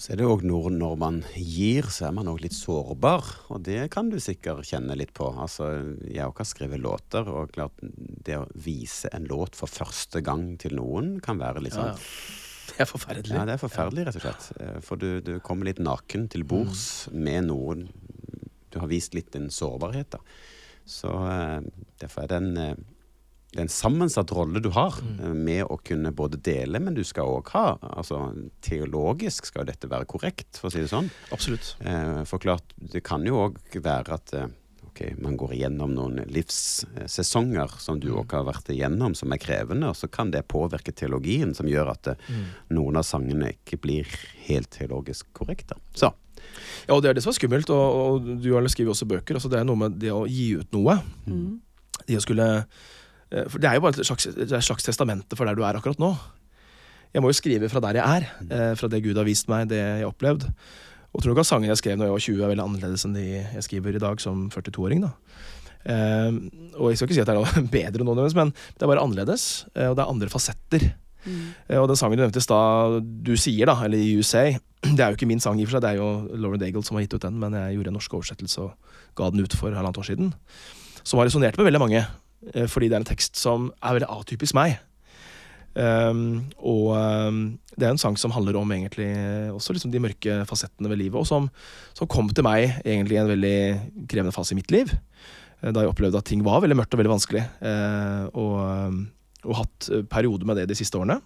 [0.00, 3.26] Så er det òg når, når, man gir, så er man òg litt sårbar.
[3.52, 5.28] Og det kan du sikkert kjenne litt på.
[5.28, 5.68] Altså,
[6.08, 10.54] jeg òg har skrevet låter, og klart det å vise en låt for første gang
[10.60, 12.46] til noen kan være litt sånn ja, ja.
[12.70, 13.34] Det er forferdelig.
[13.34, 14.48] Ja, det er forferdelig, rett og slett.
[14.62, 17.20] Eh, for du, du kommer litt naken til bords mm.
[17.26, 17.88] med noen
[18.70, 20.20] Du har vist litt din sårbarhet, da.
[20.90, 21.60] Så eh,
[22.02, 22.80] derfor er det en, eh,
[23.50, 25.16] det er en sammensatt rolle du har mm.
[25.18, 28.22] Eh, med å kunne både dele, men du skal òg ha altså
[28.66, 31.10] Teologisk skal dette være korrekt, for å si det sånn.
[31.34, 31.74] Absolutt.
[32.30, 34.34] For klart, det kan jo òg være at
[35.00, 38.36] ok, man går igjennom noen livssesonger som du òg mm.
[38.36, 42.12] har vært igjennom, som er krevende, og så kan det påvirke teologien, som gjør at
[42.16, 42.44] mm.
[42.76, 44.08] noen av sangene ikke blir
[44.46, 45.78] helt teologisk korrekte.
[45.94, 46.12] Så
[46.86, 49.36] ja, og det er det som er skummelt, og, og du har skriver også bøker.
[49.36, 50.96] Altså det er noe med det å gi ut noe.
[51.28, 51.60] Mm.
[52.08, 55.46] Det å skulle eh, For det er jo bare et slags, et slags testamente for
[55.46, 56.14] der du er akkurat nå.
[57.12, 59.68] Jeg må jo skrive fra der jeg er, eh, fra det Gud har vist meg,
[59.70, 60.48] det jeg har opplevd.
[61.10, 63.16] Og tror nok at sangene jeg skrev når jeg var 20, er veldig annerledes enn
[63.16, 65.04] de jeg skriver i dag som 42-åring.
[65.06, 65.14] da.
[65.80, 66.36] Uh,
[66.76, 69.02] og jeg skal ikke si at det er noe bedre nå, men det er bare
[69.02, 69.46] annerledes.
[69.74, 70.90] Uh, og det er andre fasetter.
[71.24, 71.40] Mm.
[71.66, 74.58] Uh, og den sangen du nevnte i stad, du sier, da, eller 'You Say',
[74.96, 76.82] Det er jo ikke min sang, i og for seg, det er jo Lauren Daigle
[76.86, 79.56] som har gitt ut den, men jeg gjorde en norsk oversettelse og ga den ut
[79.56, 80.30] for halvannet år siden.
[81.04, 82.00] Som har resonnert med veldig mange,
[82.54, 84.78] eh, fordi det er en tekst som er veldig atypisk meg.
[85.70, 87.36] Um, og um,
[87.78, 89.06] det er en sang som handler om egentlig
[89.54, 91.46] også liksom de mørke fasettene ved livet, og som,
[91.94, 93.58] som kom til meg egentlig i en veldig
[94.10, 94.90] krevende fase i mitt liv.
[95.62, 97.44] eh, Da jeg opplevde at ting var veldig mørkt og veldig vanskelig.
[97.62, 99.04] uh, og, um,
[99.46, 101.20] og hatt perioder med det de siste årene.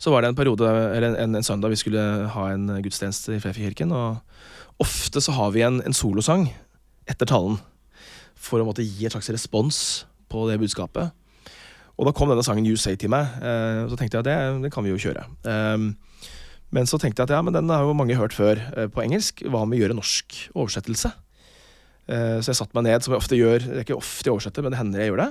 [0.00, 2.02] Så var det en periode, eller en, en, en søndag vi skulle
[2.34, 3.92] ha en gudstjeneste i Fleifjordkirken.
[3.94, 6.48] Og ofte så har vi en, en solosang
[7.06, 7.60] etter talen
[8.34, 9.78] for å måtte gi et slags respons
[10.32, 11.14] på det budskapet.
[11.94, 14.62] Og da kom denne sangen You Say til meg, eh, så tenkte jeg at det,
[14.64, 15.26] det kan vi jo kjøre.
[15.46, 15.92] Um,
[16.74, 19.04] men så tenkte jeg at ja, men den har jo mange hørt før eh, på
[19.04, 19.44] engelsk.
[19.46, 21.12] Hva med å gjøre norsk oversettelse?
[22.10, 23.62] Eh, så jeg satte meg ned, som jeg ofte gjør.
[23.62, 25.30] Det er ikke ofte jeg oversetter, men det hender jeg gjør det.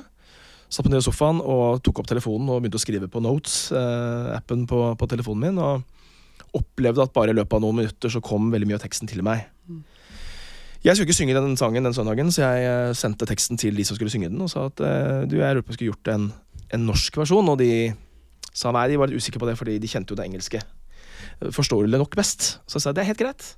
[0.73, 4.63] Satt meg ned i sofaen og tok opp telefonen og begynte å skrive på Notes-appen
[4.69, 5.59] på, på telefonen min.
[5.59, 9.09] Og opplevde at bare i løpet av noen minutter så kom veldig mye av teksten
[9.09, 9.43] til meg.
[10.83, 13.85] Jeg skulle ikke synge den sangen den søndagen, så jeg eh, sendte teksten til de
[13.87, 15.93] som skulle synge den, og sa at eh, du, jeg lurer på om jeg skulle
[15.93, 16.25] gjort en,
[16.73, 17.51] en norsk versjon.
[17.53, 17.71] Og de
[18.53, 20.61] sa nei, de var litt usikre på det, fordi de kjente jo det engelske.
[21.53, 22.57] Forståelig nok best.
[22.67, 23.53] Så jeg sa det er helt greit.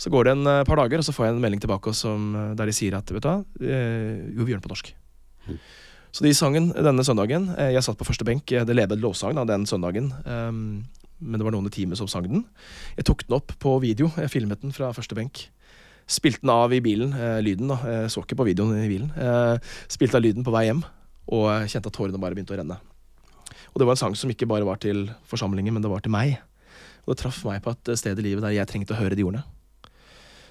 [0.00, 2.32] Så går det en eh, par dager, og så får jeg en melding tilbake som,
[2.32, 4.94] eh, der de sier at vet du hva, eh, jo, vi gjør den på norsk.
[6.10, 7.50] Så de sang den denne søndagen.
[7.54, 8.50] Jeg satt på første benk.
[8.50, 10.08] Det levde en lovsang da, den søndagen.
[10.24, 10.82] Um,
[11.22, 12.42] men det var noen i teamet som sang den.
[12.96, 14.08] Jeg tok den opp på video.
[14.18, 15.44] Jeg filmet den fra første benk.
[16.10, 17.78] Spilte den av i bilen, Uh, lyden da.
[17.86, 19.12] Jeg så ikke på videoen i bilen.
[19.14, 20.82] Uh, spilte av lyden på vei hjem,
[21.30, 22.78] og jeg kjente at tårene bare begynte å renne.
[23.70, 26.12] Og det var en sang som ikke bare var til forsamlingen, men det var til
[26.14, 26.38] meg.
[27.06, 29.26] Og det traff meg på et sted i livet der jeg trengte å høre de
[29.26, 29.44] ordene.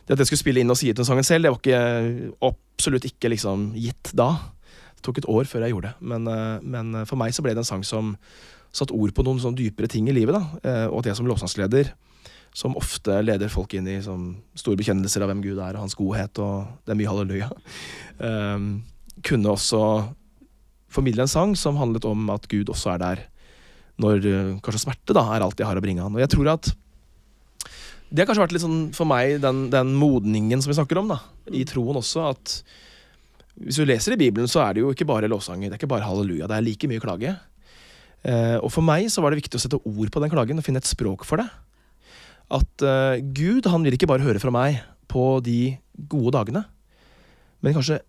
[0.08, 1.82] Det at jeg skulle spille inn og si ut den sangen selv, det var ikke,
[2.48, 4.32] absolutt ikke liksom gitt da.
[4.98, 7.54] Det tok et år før jeg gjorde det, men, eh, men for meg så ble
[7.54, 8.16] det en sang som
[8.76, 10.34] satt ord på noen sånn dypere ting i livet.
[10.34, 11.92] da, eh, Og at jeg som lovsangsleder,
[12.54, 15.96] som ofte leder folk inn i sånn store bekjennelser av hvem Gud er, og hans
[15.96, 17.52] godhet, og det er mye halleluja,
[18.20, 18.84] Um,
[19.24, 20.14] kunne også
[20.90, 23.26] formidle en sang som handlet om at Gud også er der
[24.00, 26.16] når eh, kanskje smerte da, er alt jeg har å bringe han.
[26.16, 26.72] Og jeg tror at
[28.10, 31.12] det har kanskje vært litt sånn for meg den, den modningen som vi snakker om,
[31.12, 31.20] da,
[31.54, 32.56] i troen også, at
[33.60, 35.92] hvis du leser i Bibelen, så er det jo ikke bare lovsanger, det er ikke
[35.92, 37.36] bare halleluja, det er like mye klage.
[38.24, 40.66] Eh, og for meg så var det viktig å sette ord på den klagen og
[40.66, 41.48] finne et språk for det.
[42.56, 44.80] At eh, Gud han vil ikke bare høre fra meg
[45.12, 45.76] på de
[46.10, 46.64] gode dagene,
[47.60, 48.00] men kanskje,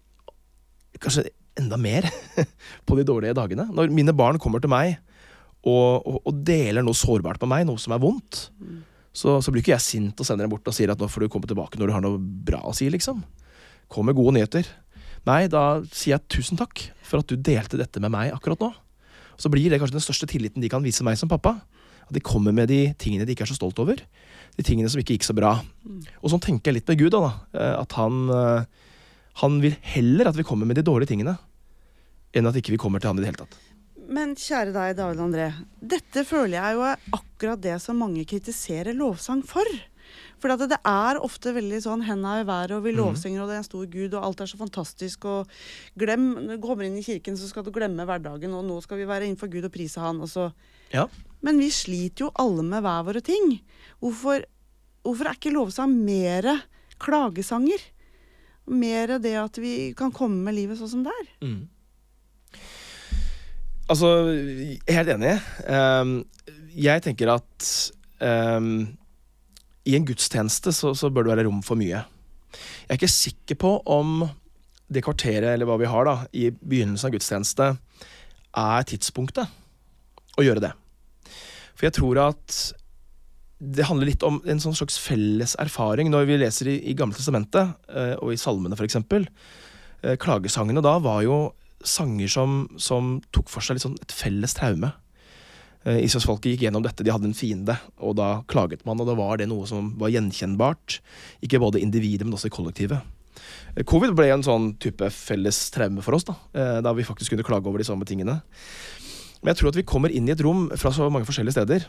[1.02, 1.26] kanskje
[1.58, 2.06] enda mer
[2.86, 3.66] på de dårlige dagene.
[3.74, 4.98] Når mine barn kommer til meg
[5.64, 8.46] og, og, og deler noe sårbart med meg, noe som er vondt,
[9.12, 11.26] så, så blir ikke jeg sint og sender dem bort og sier at nå får
[11.26, 13.24] du komme tilbake når du har noe bra å si, liksom.
[13.90, 14.68] Kom med gode nyheter.
[15.26, 18.70] Nei, da sier jeg tusen takk for at du delte dette med meg akkurat nå.
[19.40, 21.56] Så blir det kanskje den største tilliten de kan vise meg som pappa.
[22.06, 24.00] At de kommer med de tingene de ikke er så stolt over.
[24.56, 25.56] De tingene som ikke gikk så bra.
[26.22, 27.12] Og sånn tenker jeg litt med Gud.
[27.14, 27.58] da, da.
[27.58, 28.64] Eh, At han, eh,
[29.40, 31.36] han vil heller at vi kommer med de dårlige tingene,
[32.34, 33.58] enn at ikke vi kommer til han i det hele tatt.
[34.10, 35.46] Men kjære deg, David André.
[35.78, 39.66] Dette føler jeg jo er akkurat det som mange kritiserer lovsang for.
[40.40, 43.62] For det er ofte veldig sånn henda i været, og vi lovsynger, og det er
[43.62, 45.50] en stor gud, og alt er så fantastisk, og
[46.00, 48.98] glem Når du kommer inn i kirken, så skal du glemme hverdagen, og nå skal
[48.98, 50.50] vi være innenfor Gud og prise Han, og så
[50.90, 51.06] Ja.
[51.40, 53.60] Men vi sliter jo alle med hver våre ting.
[54.00, 54.42] Hvorfor,
[55.04, 56.64] hvorfor er ikke lovsang mer
[56.98, 57.78] klagesanger?
[58.70, 61.28] Mer det at vi kan komme med livet sånn som det er?
[61.42, 61.60] Mm.
[63.90, 64.10] Altså,
[64.86, 65.34] helt enig.
[65.66, 66.20] Um,
[66.78, 67.70] jeg tenker at
[68.22, 68.86] um,
[69.88, 72.04] i en gudstjeneste så, så bør det være rom for mye.
[72.50, 74.22] Jeg er ikke sikker på om
[74.90, 77.70] det kvarteret eller hva vi har da, i begynnelsen av gudstjeneste,
[78.60, 80.72] er tidspunktet å gjøre det.
[81.78, 82.56] For jeg tror at
[83.60, 86.08] det handler litt om en sånn slags felles erfaring.
[86.12, 90.96] Når vi leser i, i Gamle testamentet, eh, og i salmene f.eks., eh, klagesangene da
[91.04, 91.42] var jo
[91.84, 94.92] sanger som, som tok for seg sånn et felles traume.
[95.84, 99.16] Eh, Israelsfolket gikk gjennom dette, de hadde en fiende, og da klaget man, og da
[99.16, 101.00] var det noe som var gjenkjennbart.
[101.44, 103.00] Ikke både individet, men også i kollektivet.
[103.76, 107.36] Eh, Covid ble en sånn type felles traume for oss, da, eh, da vi faktisk
[107.36, 108.40] kunne klage over de samme tingene.
[109.40, 111.88] Men jeg tror at vi kommer inn i et rom fra så mange forskjellige steder.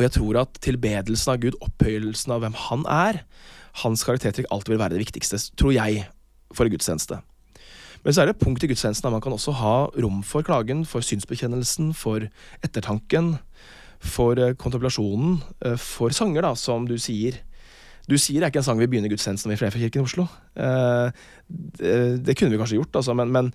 [0.00, 3.18] Og jeg tror at tilbedelsen av Gud, opphøyelsen av hvem han er,
[3.82, 6.06] hans karaktertrekk alltid vil være det viktigste, tror jeg,
[6.56, 7.18] for en gudstjeneste.
[8.00, 10.46] Men så er det et punkt i gudstjenesten der man kan også ha rom for
[10.46, 12.24] klagen, for synsbekjennelsen, for
[12.64, 13.34] ettertanken,
[14.00, 15.36] for eh, kontemplasjonen,
[15.68, 17.36] eh, for sanger, da, som du sier.
[18.08, 20.30] Du sier det er ikke en sang vi begynner gudstjenesten med i Fleifjordkirken i Oslo.
[20.56, 21.12] Eh,
[22.24, 23.52] det kunne vi kanskje gjort, altså, men, men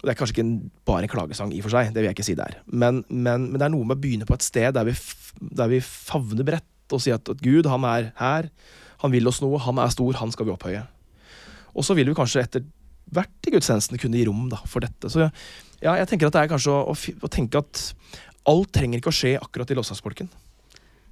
[0.00, 1.90] det er kanskje ikke bare en klagesang i og for seg.
[1.92, 2.58] Det vil jeg ikke si det er.
[2.66, 4.94] Men, men, men det er noe med å begynne på et sted der vi,
[5.60, 8.48] der vi favner bredt og sier at, at Gud, han er her.
[9.04, 9.60] Han vil oss noe.
[9.60, 10.16] Han er stor.
[10.22, 10.82] Han skal vi opphøye.
[11.76, 12.64] Og så vil vi kanskje etter
[13.10, 15.10] hvert i gudstjenesten kunne gi rom da, for dette.
[15.12, 15.28] Så
[15.80, 17.84] Ja, jeg tenker at det er kanskje å, å, å tenke at
[18.50, 20.28] alt trenger ikke å skje akkurat i lovsangsbolken.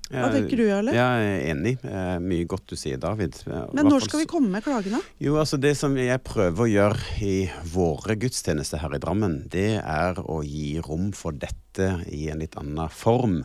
[0.08, 0.94] Hva tenker du, Jarle?
[0.96, 1.74] Jeg er enig.
[1.84, 3.36] Eh, mye godt du sier, David.
[3.46, 5.00] Eh, Men når skal vi komme med klagene?
[5.20, 7.34] Jo, altså Det som jeg prøver å gjøre i
[7.74, 12.56] våre gudstjenester her i Drammen, det er å gi rom for dette i en litt
[12.56, 13.42] annen form.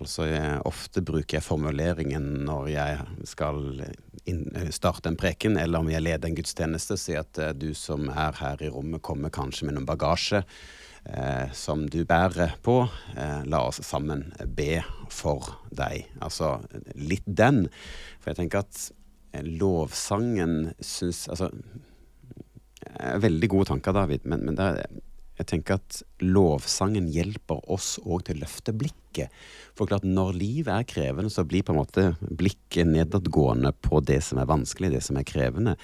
[0.00, 3.58] Altså, jeg, Ofte bruker jeg formuleringen når jeg skal
[4.24, 8.08] inn, starte en preken, eller om jeg leder en gudstjeneste, si at eh, du som
[8.08, 10.81] er her i rommet, kommer kanskje med noen bagasje eh,
[11.52, 12.76] som du bærer på.
[13.16, 14.80] Eh, la oss sammen be
[15.12, 16.06] for deg.
[16.22, 16.56] Altså
[16.94, 17.66] litt den.
[18.20, 18.82] For jeg tenker at
[19.34, 21.50] eh, lovsangen syns Altså
[22.86, 25.00] eh, Veldig gode tanker, David, men, men det er,
[25.40, 29.32] jeg tenker at lovsangen hjelper oss òg til å løfte blikket.
[29.74, 34.20] For klart, når livet er krevende, så blir på en måte blikket nedadgående på det
[34.26, 35.74] som er vanskelig, det som er krevende.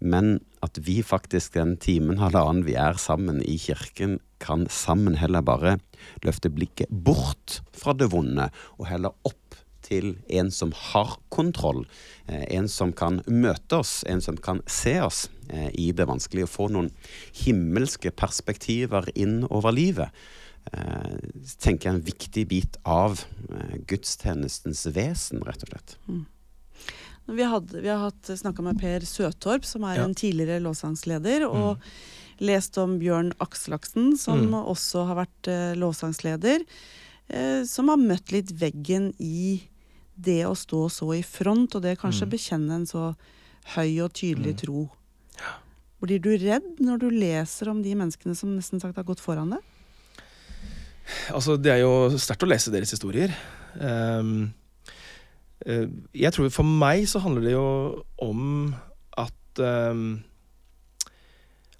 [0.00, 5.44] Men at vi faktisk den timen, halvannen vi er sammen i kirken, kan sammen heller
[5.44, 5.78] bare
[6.24, 9.38] løfte blikket bort fra det vonde, og heller opp
[9.84, 11.84] til en som har kontroll.
[12.26, 16.50] Eh, en som kan møte oss, en som kan se oss eh, i det vanskelige.
[16.50, 16.90] Få noen
[17.44, 20.24] himmelske perspektiver inn over livet.
[20.72, 21.18] Eh,
[21.60, 23.26] tenker jeg en viktig bit av
[23.88, 25.98] gudstjenestens vesen, rett og slett.
[27.26, 30.04] Vi, hadde, vi har snakka med Per Søtorp, som er Ja.
[30.04, 31.78] en tidligere lovsangsleder, og
[32.40, 34.64] lest om Bjørn Akselaksen, som Mm.
[34.66, 36.64] også har vært eh, lovsangsleder,
[37.30, 39.62] eh, som har møtt litt veggen i
[40.20, 42.30] det å stå så i front, og det kanskje Mm.
[42.30, 43.16] bekjenne en så
[43.74, 44.56] høy og tydelig Mm.
[44.58, 44.90] tro.
[46.02, 49.48] Blir du redd når du leser om de menneskene som nesten sagt har gått foran
[49.50, 49.60] deg?
[51.30, 53.34] Altså, Det er jo sterkt å lese deres historier.
[53.80, 54.48] Eh,
[55.64, 57.68] jeg tror For meg så handler det jo
[58.20, 58.74] om
[59.16, 60.18] at um,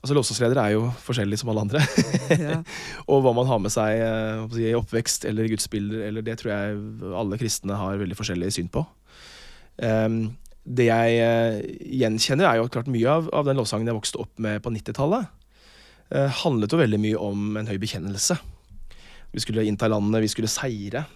[0.04, 1.80] Altså Låsåsledere er jo forskjellige som alle andre.
[2.28, 2.58] Ja.
[3.10, 6.82] og hva man har med seg eh, i oppvekst eller gudsbilder, eller det tror jeg
[7.16, 8.82] alle kristne har veldig forskjellig syn på.
[9.80, 11.56] Um, det jeg eh,
[12.02, 15.32] gjenkjenner, er jo klart mye av, av den lovsangen jeg vokste opp med på 90-tallet.
[16.12, 18.36] Uh, handlet jo veldig mye om en høy bekjennelse.
[19.32, 21.06] Vi skulle innta landet, vi skulle seire.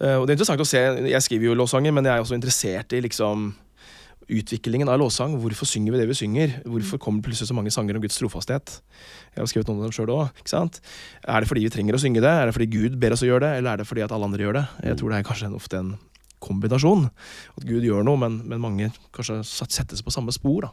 [0.00, 0.80] Eh, og det er interessant å se,
[1.10, 3.52] Jeg skriver jo låssanger, men jeg er også interessert i liksom
[4.28, 5.36] utviklingen av låssang.
[5.40, 6.56] Hvorfor synger vi det vi synger?
[6.64, 8.78] Hvorfor kommer det plutselig så mange sanger om Guds trofasthet?
[9.34, 10.80] Jeg har skrevet noen av dem sjøl òg.
[11.28, 12.32] Er det fordi vi trenger å synge det?
[12.32, 14.30] Er det fordi Gud ber oss å gjøre det, eller er det fordi at alle
[14.30, 14.64] andre gjør det?
[14.88, 15.92] Jeg tror det er kanskje ofte en
[16.44, 17.08] kombinasjon.
[17.58, 20.70] At Gud gjør noe, men, men mange kanskje settes på samme spor.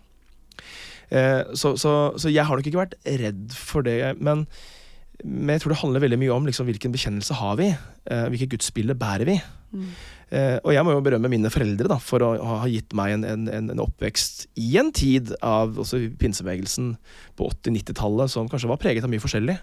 [1.11, 4.15] Eh, så, så, så jeg har nok ikke vært redd for det.
[4.23, 4.45] Men,
[5.23, 7.69] men jeg tror det handler veldig mye om liksom, hvilken bekjennelse har vi.
[8.09, 9.37] Eh, hvilket gudsbilde bærer vi.
[9.71, 9.89] Mm.
[10.31, 13.17] Eh, og jeg må jo berømme mine foreldre da, for å ha ha gitt meg
[13.17, 16.93] en, en, en, oppvekst i en tid av også pinsebevegelsen
[17.39, 19.57] på 80-90-tallet som kanskje var preget av mye forskjellig.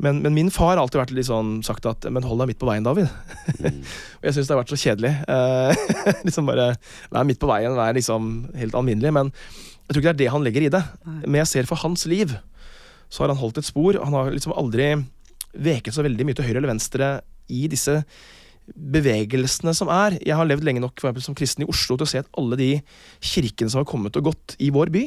[0.00, 2.60] Men, men min far har alltid vært litt sånn sagt at men hold deg midt
[2.60, 3.08] på veien, David.
[3.60, 3.78] Mm.
[4.20, 5.12] Og jeg syns det har vært så kjedelig.
[5.32, 6.72] Eh, liksom bare
[7.12, 9.14] Vær midt på veien, vær liksom helt alminnelig.
[9.16, 9.32] Men
[9.86, 10.82] jeg tror ikke det er det han legger i det.
[11.06, 11.22] Nei.
[11.24, 12.34] Men jeg ser for hans liv,
[13.08, 13.98] så har han holdt et spor.
[14.02, 14.92] Han har liksom aldri
[15.56, 17.12] veket så veldig mye til høyre eller venstre
[17.52, 18.00] i disse
[18.66, 20.18] bevegelsene som er.
[20.26, 22.58] Jeg har levd lenge nok for som kristen i Oslo til å se at alle
[22.58, 22.70] de
[23.22, 25.04] kirkene som har kommet og gått i vår by,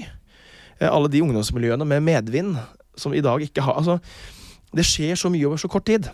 [0.79, 2.55] eh, alle de ungdomsmiljøene med medvind
[2.99, 3.99] som i dag ikke har altså,
[4.69, 6.05] Det skjer så mye over så kort tid.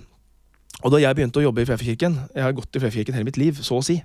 [0.84, 3.40] Og da jeg begynte å jobbe i Frefekirken Jeg har gått i Frefekirken hele mitt
[3.40, 3.98] liv, så å si.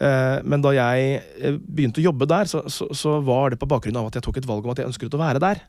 [0.00, 3.68] Eh, Men da jeg eh, begynte å jobbe der, så, så, så var det på
[3.68, 5.60] bakgrunn av at jeg tok et valg om at jeg ønsket å være der.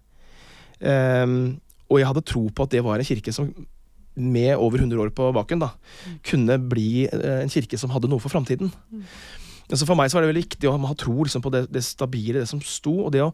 [0.82, 3.50] Ehm, og jeg hadde tro på at det var en kirke som
[4.18, 5.72] med over 100 år på baken da,
[6.26, 8.72] kunne bli eh, en kirke som hadde noe for framtiden.
[9.70, 11.84] Så for meg så var det veldig viktig å ha tro liksom, på det, det
[11.86, 12.96] stabile, det som sto.
[13.06, 13.34] og det å,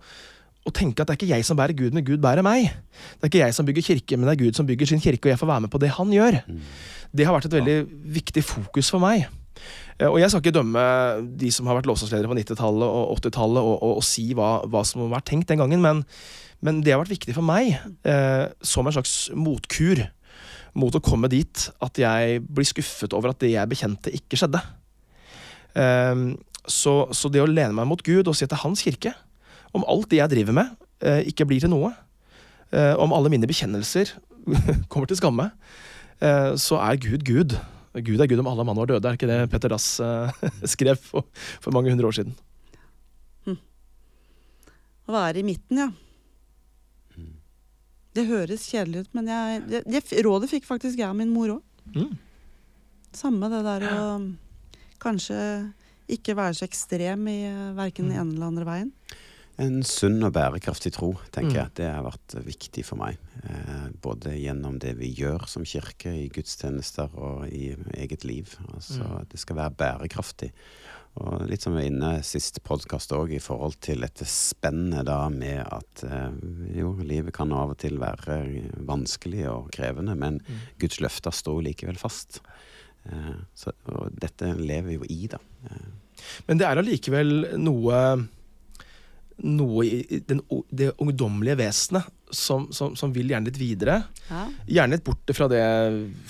[0.65, 2.73] å tenke at det er ikke jeg som bærer Gud, men Gud bærer meg.
[3.15, 5.29] Det er ikke jeg som bygger kirke, men det er Gud som bygger sin kirke,
[5.29, 6.39] og jeg får være med på det han gjør.
[7.13, 7.77] Det har vært et veldig
[8.17, 9.27] viktig fokus for meg.
[9.99, 10.83] Eh, Og jeg skal ikke dømme
[11.39, 14.83] de som har vært låsasledere på 90-tallet og 80-tallet, og, og, og si hva, hva
[14.87, 16.03] som har vært tenkt den gangen, men,
[16.61, 17.75] men det har vært viktig for meg
[18.07, 20.05] eh, som en slags motkur
[20.73, 24.61] mot å komme dit at jeg blir skuffet over at det jeg bekjente, ikke skjedde.
[25.77, 26.25] Eh,
[26.63, 29.13] så, så det å lene meg mot Gud og si at det er hans kirke,
[29.73, 31.91] om alt det jeg driver med, eh, ikke blir til noe,
[32.71, 34.13] eh, om alle mine bekjennelser
[34.91, 35.49] kommer til skamme,
[36.21, 37.57] eh, så er Gud Gud.
[37.93, 40.97] Gud er Gud om alle mann var døde, er ikke det Petter Dass eh, skrev
[40.97, 41.27] for,
[41.62, 42.34] for mange hundre år siden?
[45.03, 45.89] Å være i midten, ja.
[48.13, 51.56] Det høres kjedelig ut, men jeg, det, det, rådet fikk faktisk jeg av min mor
[51.56, 51.63] òg.
[51.97, 52.12] Mm.
[53.13, 54.03] Samme det der å
[55.01, 55.39] kanskje
[56.13, 57.39] ikke være så ekstrem i
[57.75, 58.91] verken den ene eller andre veien.
[59.61, 61.59] En sunn og bærekraftig tro, tenker Mm.
[61.59, 61.73] jeg.
[61.75, 63.17] Det har vært viktig for meg.
[63.43, 68.55] Eh, både gjennom det vi gjør som kirke, i gudstjenester og i eget liv.
[68.73, 69.27] Altså, Mm.
[69.29, 70.51] Det skal være bærekraftig.
[71.15, 75.29] Og litt som vi var inne siste podkast òg, i forhold til dette spennet da
[75.29, 76.31] med at eh,
[76.75, 80.55] jo, livet kan av og til være vanskelig og krevende, men Mm.
[80.79, 82.41] Guds løfter står likevel fast.
[83.05, 85.37] Eh, så, og dette lever vi jo i, da.
[85.69, 85.85] Eh,
[86.47, 88.27] Men det er allikevel noe
[89.43, 90.39] noe i den,
[90.71, 93.99] det ungdommelige vesenet som, som, som vil gjerne litt videre.
[94.29, 94.43] Ja.
[94.79, 95.62] Gjerne litt bort fra det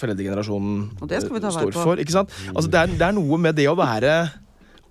[0.01, 2.01] foreldregenerasjonen Og det står for.
[2.01, 2.33] Ikke sant?
[2.51, 4.17] Altså, det, er, det er noe med det å være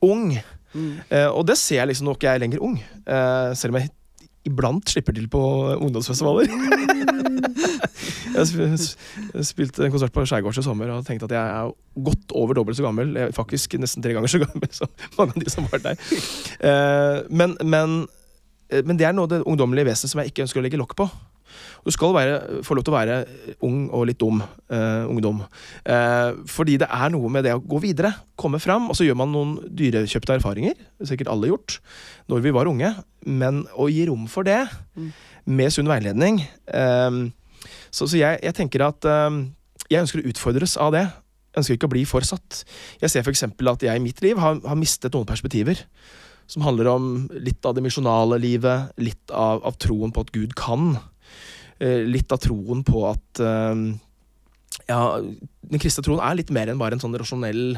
[0.08, 0.32] ung,
[0.72, 1.02] Mm.
[1.12, 2.78] eh, og det ser jeg liksom når jeg er lenger ung.
[3.04, 3.90] Eh, selv om jeg
[4.48, 5.42] iblant slipper til på
[5.76, 6.48] ungdomsfestivaler.
[7.42, 11.72] jeg sp- sp- spilte en konsert på Skjærgårds i sommer og tenkte at jeg er
[12.08, 13.12] godt over dobbelt så gammel.
[13.18, 16.00] Jeg er faktisk nesten tre ganger så gammel som mange av de som var der.
[16.62, 17.98] Eh, men, men,
[18.70, 20.80] eh, men det er noe av det ungdommelige vesenet som jeg ikke ønsker å legge
[20.80, 21.08] lokk på.
[21.84, 23.16] Du skal være, få lov til å være
[23.66, 25.42] ung og litt dum eh, ungdom.
[25.84, 29.18] Eh, fordi det er noe med det å gå videre, komme fram, og så gjør
[29.20, 30.78] man noen dyrekjøpte erfaringer.
[31.04, 31.76] Sikkert alle gjort
[32.32, 32.94] når vi var unge.
[33.28, 35.06] Men å gi rom for det, Mm.
[35.44, 37.16] Med sunn veiledning eh,
[37.90, 39.40] Så, så jeg, jeg tenker at eh,
[39.92, 41.04] jeg ønsker å utfordres av det.
[41.52, 42.62] Jeg ønsker ikke å bli forsatt.
[43.02, 43.44] Jeg ser f.eks.
[43.44, 45.82] at jeg i mitt liv har, har mistet noen perspektiver.
[46.48, 50.56] Som handler om litt av det misjonale livet, litt av, av troen på at Gud
[50.56, 50.94] kan.
[51.82, 53.84] Eh, litt av troen på at eh,
[54.88, 57.76] ja, den kristne troen er litt mer enn bare en sånn rasjonell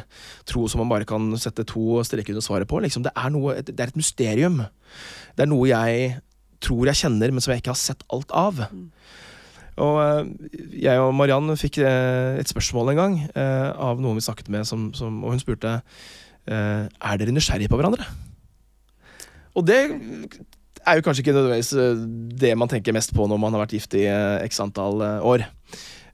[0.48, 2.78] tro som man bare kan sette to streker under svaret på.
[2.84, 3.06] Liksom.
[3.06, 4.62] Det, er noe, det er et mysterium.
[5.34, 6.14] Det er noe jeg
[6.62, 8.54] tror jeg kjenner, men som jeg ikke har sett alt av.
[9.82, 10.22] Og eh,
[10.84, 14.62] jeg og Mariann fikk eh, et spørsmål en gang eh, av noen vi snakket med,
[14.68, 15.70] som, som, og hun spurte
[16.44, 18.04] er dere nysgjerrige på hverandre.
[19.56, 21.72] Og det er jo kanskje ikke nødvendigvis
[22.36, 24.04] det man tenker mest på når man har vært gift i
[24.44, 25.48] x antall år.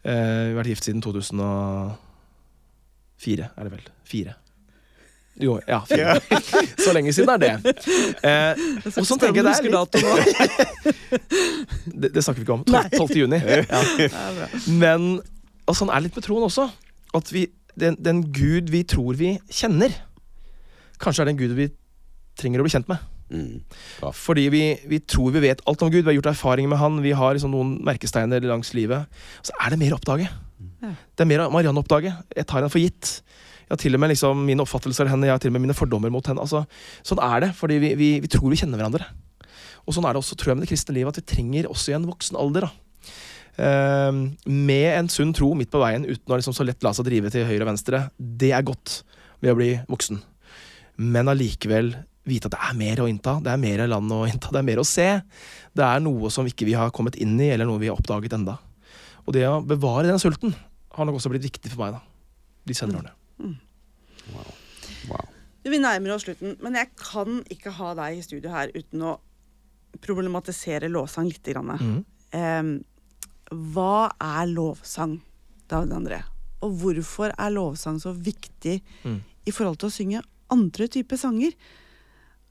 [0.04, 3.82] Vi har vært gift siden 2004, er det vel.
[4.06, 4.38] Fire.
[5.40, 6.18] Jo, ja, fire.
[6.84, 7.74] Så lenge siden er det.
[8.26, 10.90] Eh, og sånn tenker jeg det er
[12.02, 12.64] det, det snakker vi ikke om.
[12.66, 12.90] 12.
[12.98, 13.16] 12.
[13.22, 13.40] juni.
[13.70, 14.48] Ja.
[14.80, 15.06] Men
[15.70, 16.66] og sånn er det litt med troen også.
[17.16, 17.44] At vi,
[17.78, 19.94] den, den Gud vi tror vi kjenner,
[21.00, 21.68] kanskje er den Gud vi
[22.40, 23.02] trenger å bli kjent med.
[23.30, 23.56] mm,
[24.02, 24.10] Ja.
[24.16, 27.00] Fordi vi, vi tror vi vet alt om Gud, vi har gjort erfaringer med Han,
[27.04, 29.06] vi har liksom noen merkesteiner langs livet.
[29.46, 30.28] Så er det mer å oppdage.
[30.60, 30.96] Mm.
[31.14, 32.12] Det er mer Marianne å oppdage.
[32.36, 33.20] Jeg tar henne for gitt.
[33.70, 35.62] Jeg har til og med liksom mine oppfattelser av henne, jeg har til og med
[35.68, 36.42] mine fordommer mot henne.
[36.42, 36.64] Altså,
[37.06, 39.06] sånn er det, fordi vi, vi, vi tror vi kjenner hverandre.
[39.86, 41.92] Og sånn er det også tror jeg, med det kristne livet, at vi trenger også
[41.92, 42.66] i en voksen alder.
[42.66, 42.72] da.
[43.62, 44.18] Eh,
[44.50, 47.30] med en sunn tro midt på veien, uten å liksom så lett la seg drive
[47.30, 48.02] til høyre og venstre.
[48.18, 49.04] Det er godt
[49.38, 50.18] ved å bli voksen.
[51.00, 51.94] Men allikevel
[52.26, 53.36] vite at det er mer å innta.
[53.44, 55.08] Det er mer land å innta, det er mer å se.
[55.76, 58.34] Det er noe som ikke vi har kommet inn i, eller noe vi har oppdaget
[58.36, 58.58] enda.
[59.26, 60.54] Og det å bevare den sulten
[60.96, 62.04] har nok også blitt viktig for meg da,
[62.66, 63.19] de senere årene.
[64.34, 64.54] Wow.
[65.10, 65.26] wow.
[65.64, 69.18] Vi nærmer oss slutten, men jeg kan ikke ha deg i studio her uten å
[70.00, 71.42] problematisere lovsang litt.
[71.50, 71.72] Grann.
[71.76, 72.04] Mhm.
[72.32, 72.84] Em,
[73.50, 75.18] hva er lovsang,
[75.68, 76.22] David André?
[76.62, 79.20] Og hvorfor er lovsang så viktig Mm.
[79.46, 81.52] i forhold til å synge andre typer sanger?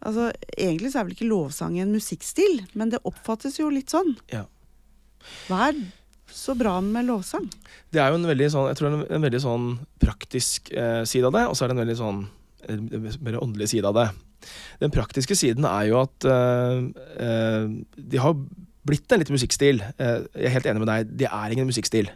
[0.02, 4.18] Altså, Egentlig så er vel ikke lovsang en musikkstil, men det oppfattes jo litt sånn.
[4.32, 4.46] Ja.
[5.48, 5.74] Hva er
[6.36, 7.48] så bra med lovsang?
[7.94, 9.68] Det er jo en veldig sånn, jeg tror en, en veldig sånn
[10.02, 12.24] praktisk eh, side av det, og så er det en veldig sånn
[13.24, 14.08] mer åndelig side av det.
[14.82, 16.82] Den praktiske siden er jo at eh,
[17.26, 18.36] eh, de har
[18.90, 19.82] blitt en litt musikkstil.
[19.98, 22.10] Eh, jeg er helt enig med deg, det er ingen musikkstil.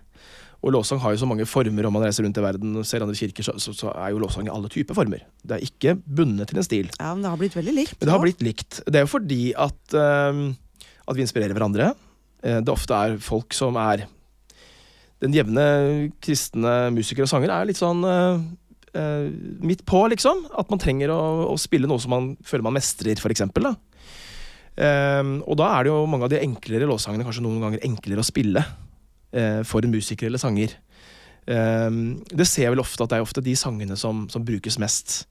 [0.64, 3.04] Og lovsang har jo så mange former, om man reiser rundt i verden og ser
[3.04, 5.26] andre kirker, så, så, så er jo lovsang i alle typer former.
[5.44, 6.92] Det er ikke bundet til en stil.
[7.02, 7.98] Ja, men det har blitt veldig likt.
[8.00, 8.80] Men det har blitt likt.
[8.88, 10.42] Det er jo fordi at, eh,
[11.04, 11.92] at vi inspirerer hverandre.
[12.44, 14.06] Eh, det ofte er folk som er
[15.24, 15.64] Den jevne
[16.20, 18.42] kristne musiker og sanger er litt sånn eh,
[19.00, 19.30] eh,
[19.64, 20.42] midt på, liksom.
[20.52, 21.20] At man trenger å,
[21.54, 23.74] å spille noe som man føler man mestrer, for eksempel, da.
[24.76, 28.20] Eh, og da er det jo mange av de enklere låtsangene kanskje noen ganger enklere
[28.20, 28.66] å spille
[29.32, 30.76] eh, for en musiker eller sanger.
[31.48, 31.90] Eh,
[32.32, 35.24] det ser jeg vel ofte at det er ofte de sangene som, som brukes mest.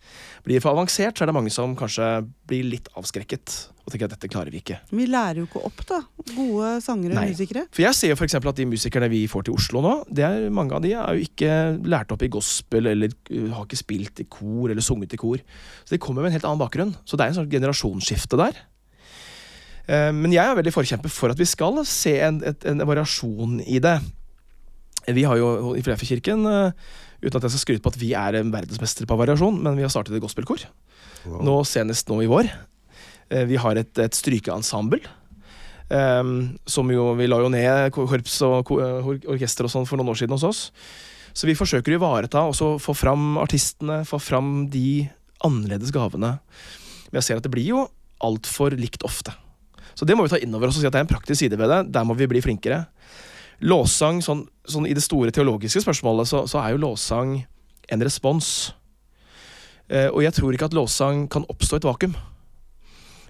[0.46, 2.08] Blir det for avansert, så er det mange som kanskje
[2.50, 4.76] blir litt avskrekket og tenker at dette klarer vi ikke.
[4.94, 5.98] Vi lærer jo ikke opp, da.
[6.36, 7.64] Gode sangere og musikere.
[7.74, 10.44] For jeg ser jo eksempel at de musikerne vi får til Oslo nå, det er,
[10.54, 11.56] mange av de er jo ikke
[11.90, 15.42] lært opp i gospel eller uh, har ikke spilt i kor eller sunget i kor.
[15.82, 16.94] Så de kommer med en helt annen bakgrunn.
[17.02, 18.62] Så det er en sånn generasjonsskifte der.
[19.90, 23.58] Eh, Men jeg er veldig forkjemper for at vi skal se en, et, en variasjon
[23.66, 23.98] i det.
[25.10, 26.72] Vi har jo i Fleifjordkirken, eh,
[27.22, 29.82] uten at jeg skal skryte på at vi er en verdensmestere på variasjon, men vi
[29.82, 30.62] har startet et gospelkor.
[31.24, 31.40] Wow.
[31.46, 32.50] Nå senest nå i vår.
[33.30, 35.02] Eh, vi har et, et strykeensemble.
[35.92, 40.22] Um, som jo, Vi la jo ned korps og orkester og sånn for noen år
[40.22, 40.60] siden hos oss.
[41.36, 45.08] Så vi forsøker å ivareta og få fram artistene, få fram de
[45.44, 46.38] annerledes gavene.
[47.10, 47.86] Men jeg ser at det blir jo
[48.24, 49.34] altfor likt ofte.
[49.92, 51.42] Så det må vi ta inn over oss og si at det er en praktisk
[51.42, 51.80] side ved det.
[51.92, 52.84] Der må vi bli flinkere.
[53.62, 57.36] Låssang, sånn, sånn i det store teologiske spørsmålet, så, så er jo låssang
[57.92, 58.72] en respons.
[59.86, 62.14] Eh, og jeg tror ikke at låssang kan oppstå i et vakuum.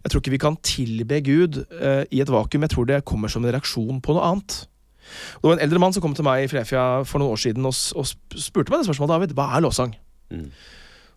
[0.03, 2.64] Jeg tror ikke vi kan tilbe Gud eh, i et vakuum.
[2.64, 4.62] Jeg tror det kommer som en reaksjon på noe annet.
[5.03, 7.66] Det var en eldre mann som kom til meg i Frefia for noen år siden
[7.68, 8.09] og, og
[8.39, 9.14] spurte meg det spørsmålet.
[9.16, 9.95] David, hva er låssang?
[10.33, 10.49] Mm.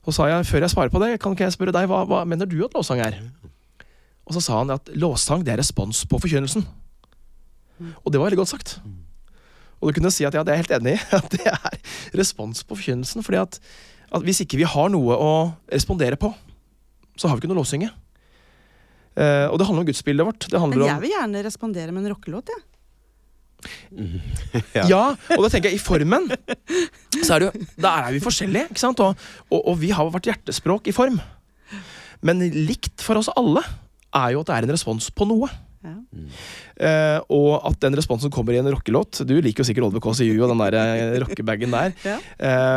[0.05, 2.23] Og sa jeg, før jeg svarer på det, kan ikke jeg spørre deg, hva, hva
[2.29, 3.21] mener du at låssang er?
[4.25, 6.65] Og så sa han at låssang det er respons på forkynnelsen.
[7.77, 7.93] Mm.
[8.03, 8.77] Og det var veldig godt sagt.
[9.85, 11.01] Og du kunne si at ja, det er jeg helt enig i.
[11.19, 11.77] At det er
[12.17, 13.21] respons på forkynnelsen.
[13.25, 13.59] fordi at,
[14.09, 15.33] at, hvis ikke vi har noe å
[15.69, 16.31] respondere på,
[17.15, 17.91] så har vi ikke noe lovsynge.
[19.15, 20.47] Uh, og det handler om gudsbildet vårt.
[20.51, 22.63] Men jeg vil gjerne respondere med en rockelåt, jeg.
[22.65, 22.71] Ja.
[23.95, 24.19] Mm.
[24.75, 24.83] ja.
[24.85, 25.03] ja.
[25.33, 26.27] og da tenker jeg i formen
[27.15, 28.99] så er det jo, Da er vi forskjellige, ikke sant?
[29.01, 31.17] Og, og, og vi har vært hjertespråk i form.
[32.21, 33.63] Men likt for oss alle
[34.13, 35.49] er jo at det er en respons på noe.
[35.85, 35.95] Ja.
[36.15, 36.29] Mm.
[36.81, 40.39] Uh, og at den responsen kommer i en rockelåt Du liker jo sikkert Oliver KCU
[40.39, 41.93] og den der uh, rockebagen der.
[42.09, 42.17] ja.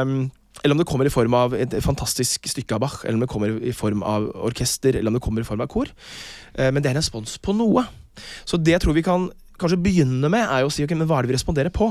[0.03, 0.29] um,
[0.63, 3.31] eller om det kommer i form av et fantastisk stykke av Bach, eller om det
[3.31, 5.91] kommer i form av orkester, eller om det kommer i form av kor.
[6.59, 7.87] Uh, men det er en respons på noe.
[8.49, 9.29] Så det jeg tror vi kan
[9.59, 11.91] kanskje begynne med, er jo å si ok, men hva er det vi responderer på?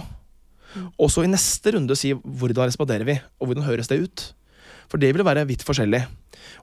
[0.75, 0.89] Mm.
[0.99, 4.27] Og så i neste runde si hvordan responderer vi, og hvordan høres det ut?
[4.87, 6.03] For det vil være vidt forskjellig.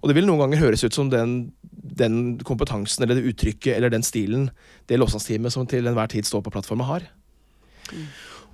[0.01, 3.93] Og det vil noen ganger høres ut som den, den kompetansen eller det uttrykket eller
[3.93, 4.49] den stilen
[4.89, 7.09] det låsangsteamet som til enhver tid står på plattformen, har.
[7.93, 8.07] Mm.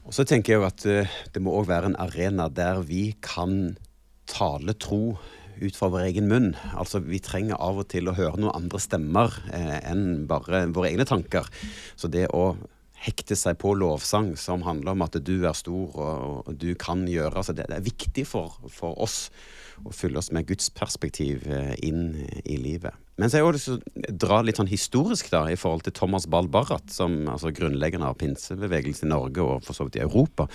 [0.06, 3.12] Og så tenker jeg jo at uh, det må òg være en arena der vi
[3.22, 3.76] kan
[4.30, 5.18] tale tro
[5.60, 6.54] ut fra vår egen munn.
[6.72, 10.88] Altså, Vi trenger av og til å høre noen andre stemmer eh, enn bare våre
[10.88, 11.46] egne tanker.
[12.00, 12.54] Så det å
[13.00, 17.06] hekte seg på lovsang som handler om at du er stor og, og du kan
[17.08, 19.30] gjøre altså det, det, er viktig for, for oss
[19.86, 22.12] å fylle oss med Guds perspektiv eh, inn
[22.44, 22.92] i livet.
[23.20, 26.46] Men så har jeg å dra litt sånn historisk da, i forhold til Thomas Ball
[26.48, 30.46] Barrat, som altså grunnleggende av pinsebevegelsen i Norge og for så vidt i Europa.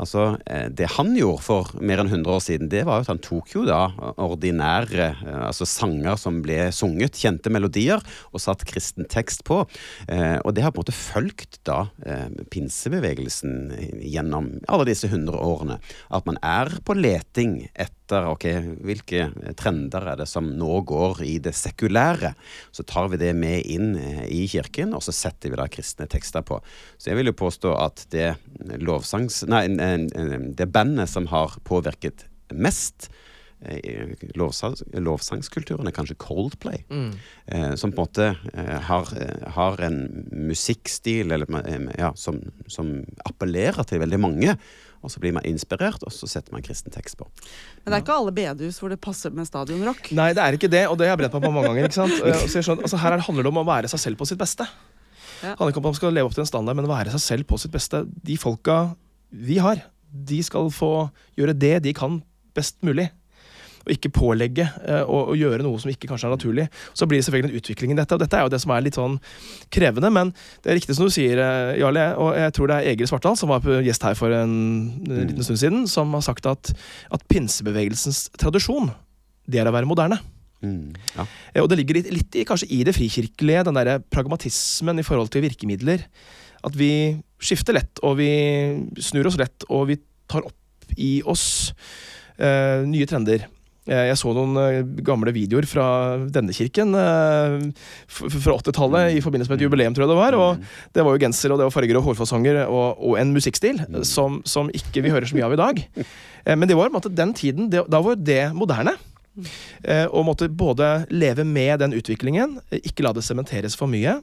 [0.00, 3.20] Altså, eh, Det han gjorde for mer enn 100 år siden, det var at han
[3.20, 8.00] tok jo da ordinære eh, altså sanger som ble sunget, kjente melodier,
[8.32, 9.66] og satt kristen tekst på.
[10.08, 11.86] Eh, og det har på en måte fulgt da
[12.52, 15.78] pinsebevegelsen gjennom alle disse 100 årene.
[16.10, 18.46] At man er på leting etter ok,
[18.86, 22.32] hvilke trender er det som nå går i det sekulære lære,
[22.70, 26.08] så tar vi det med inn eh, i kirken, og så setter vi da kristne
[26.10, 26.60] tekster på.
[26.96, 28.32] Så jeg vil jo påstå at det
[28.80, 29.42] lovsangs...
[29.50, 29.66] Nei,
[30.56, 33.08] det bandet som har påvirket mest
[33.60, 36.84] eh, Lovsang, lovsangskulturen er kanskje Coldplay.
[36.90, 37.12] Mm.
[37.46, 39.12] Eh, som på en måte eh, har,
[39.56, 40.00] har, en
[40.32, 41.50] musikkstil eller,
[41.98, 42.40] ja, som,
[42.70, 44.56] som, appellerer til veldig mange
[45.06, 47.28] og så blir man inspirert, og så setter man kristen tekst på.
[47.84, 50.10] Men det er ikke alle bedehus hvor det passer med stadionrock?
[50.18, 51.88] Nei, det er ikke det, og det har jeg brent meg på mange ganger.
[51.88, 52.16] ikke sant?
[52.56, 54.66] Skjønner, altså, her handler det om å være seg selv på sitt beste.
[55.44, 55.52] Ja.
[55.52, 57.48] handler ikke om at man skal leve opp til en standard, men være seg selv
[57.50, 58.02] på sitt beste.
[58.26, 58.80] De folka
[59.30, 60.90] vi har, de skal få
[61.38, 62.20] gjøre det de kan
[62.56, 63.10] best mulig
[63.86, 64.66] og ikke pålegge
[65.06, 66.66] og, og gjøre noe som ikke kanskje er naturlig.
[66.90, 68.82] Så blir det selvfølgelig en utvikling i dette, og dette er jo det som er
[68.82, 69.18] litt sånn
[69.72, 70.10] krevende.
[70.10, 70.32] Men
[70.64, 73.38] det er riktig som du sier, uh, Jarle, og jeg tror det er Egil Svartdal
[73.38, 74.56] som var gjest her for en,
[75.06, 76.72] en liten stund siden, som har sagt at,
[77.14, 78.90] at pinsebevegelsens tradisjon,
[79.46, 80.18] det er å være moderne.
[80.64, 81.26] Mm, ja.
[81.28, 85.06] uh, og det ligger litt, litt i, kanskje i det frikirkelige, den der pragmatismen i
[85.06, 86.08] forhold til virkemidler.
[86.66, 86.90] At vi
[87.38, 88.30] skifter lett, og vi
[88.98, 91.44] snur oss lett, og vi tar opp i oss
[92.36, 93.46] nye trender.
[93.86, 95.86] Eh, jeg så noen eh, gamle videoer fra
[96.32, 97.56] denne kirken eh,
[98.10, 100.38] fra 80-tallet i forbindelse med et jubileum, tror jeg det var.
[100.38, 100.70] Og mm.
[100.98, 104.00] det var jo genser, og det var farger og hårfasonger og, og en musikkstil mm.
[104.08, 105.84] som, som, ikke vi hører så mye av i dag.
[106.46, 108.94] Men det var på en måte den tiden, det, da var det moderne.
[110.14, 114.16] Og måtte både leve med den utviklingen, ikke la det sementeres for mye.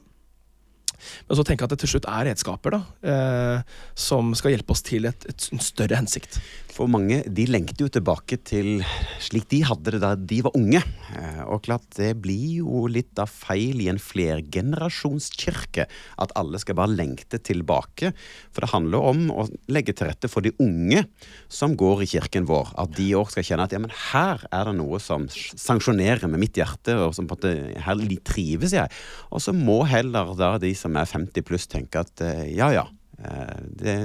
[1.28, 2.80] Men så tenke at det til slutt er redskaper da,
[3.12, 6.38] eh, som skal hjelpe oss til et, et, en større hensikt.
[6.74, 8.80] For mange de lengter jo tilbake til
[9.22, 10.80] slik de hadde det da de var unge.
[11.14, 15.86] Eh, og klart det blir jo litt av feil i en flergenerasjonskirke
[16.24, 18.10] at alle skal bare lengte tilbake.
[18.50, 21.04] For det handler om å legge til rette for de unge
[21.46, 22.74] som går i kirken vår.
[22.82, 26.42] At de òg skal kjenne at ja, men her er det noe som sanksjonerer med
[26.42, 28.90] mitt hjerte, og som på en måte her trives jeg.
[29.30, 32.88] Og så må heller da de som er 50 pluss tenke at eh, ja ja,
[33.22, 34.00] eh, det,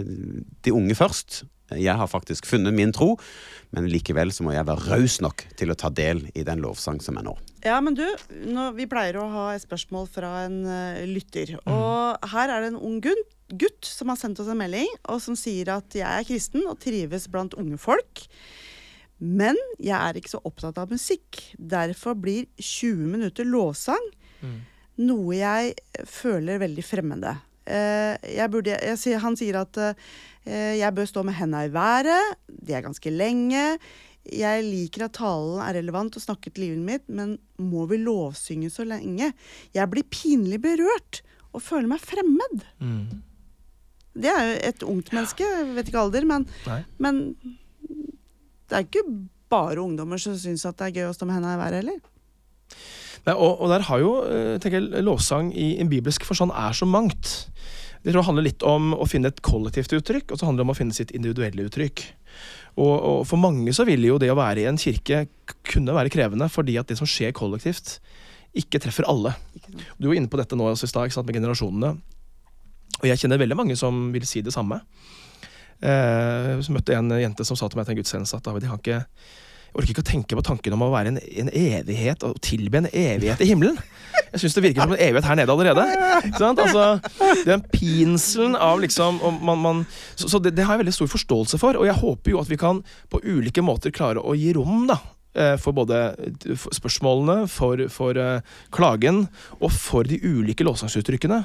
[0.61, 1.47] de unge først.
[1.77, 3.13] Jeg har faktisk funnet min tro,
[3.75, 7.01] men likevel så må jeg være raus nok til å ta del i den lovsang
[7.03, 7.35] som er nå.
[7.65, 8.05] Ja, men du,
[8.49, 11.57] nå, vi pleier å ha et spørsmål fra en uh, lytter.
[11.69, 15.21] Og her er det en ung gutt, gutt som har sendt oss en melding, og
[15.23, 18.25] som sier at jeg er kristen og trives blant unge folk.
[19.19, 21.41] Men jeg er ikke så opptatt av musikk.
[21.59, 24.05] Derfor blir 20 minutter lovsang
[24.99, 25.75] noe jeg
[26.07, 27.35] føler veldig fremmede.
[27.69, 32.37] Eh, jeg burde, jeg, han sier at eh, jeg bør stå med henda i været.
[32.49, 33.63] Det er ganske lenge.
[34.29, 38.69] Jeg liker at talen er relevant og snakker til livet mitt, men må vi lovsynge
[38.73, 39.31] så lenge?
[39.73, 42.67] Jeg blir pinlig berørt og føler meg fremmed.
[42.83, 43.23] Mm.
[44.19, 46.45] Det er jo et ungt menneske, jeg vet ikke alder, men,
[47.01, 47.19] men
[48.69, 49.05] det er ikke
[49.49, 51.99] bare ungdommer som syns at det er gøy å stå med henda i været heller.
[53.25, 56.75] Nei, og, og der har jo eh, tenker jeg, lovsang i en bibelsk forstand er
[56.77, 57.49] så mangt.
[57.99, 60.67] Jeg tror det handler litt om å finne et kollektivt uttrykk, og så handler det
[60.69, 62.05] om å finne sitt individuelle uttrykk.
[62.79, 65.25] Og, og for mange så vil jo det å være i en kirke
[65.67, 67.97] kunne være krevende, fordi at det som skjer kollektivt,
[68.57, 69.35] ikke treffer alle.
[69.99, 71.91] Du var inne på dette nå også i stad, med generasjonene.
[72.99, 74.79] Og jeg kjenner veldig mange som vil si det samme.
[75.79, 78.65] Eh, så møtte jeg en jente som sa til meg til en gudstjeneste at David,
[78.67, 79.03] jeg ikke
[79.69, 82.79] jeg orker ikke å tenke på tanken om å være en, en evighet og tilbe
[82.81, 83.77] en evighet i himmelen.
[84.33, 85.85] Jeg syns det virker som en evighet her nede allerede.
[86.39, 86.87] Altså,
[87.47, 91.11] den pinselen av liksom om man, man, Så, så det, det har jeg veldig stor
[91.11, 94.51] forståelse for, og jeg håper jo at vi kan på ulike måter klare å gi
[94.57, 94.99] rom da,
[95.35, 98.41] eh, for både eh, spørsmålene, for, for eh,
[98.75, 99.25] klagen
[99.59, 101.43] og for de ulike lovsangsuttrykkene.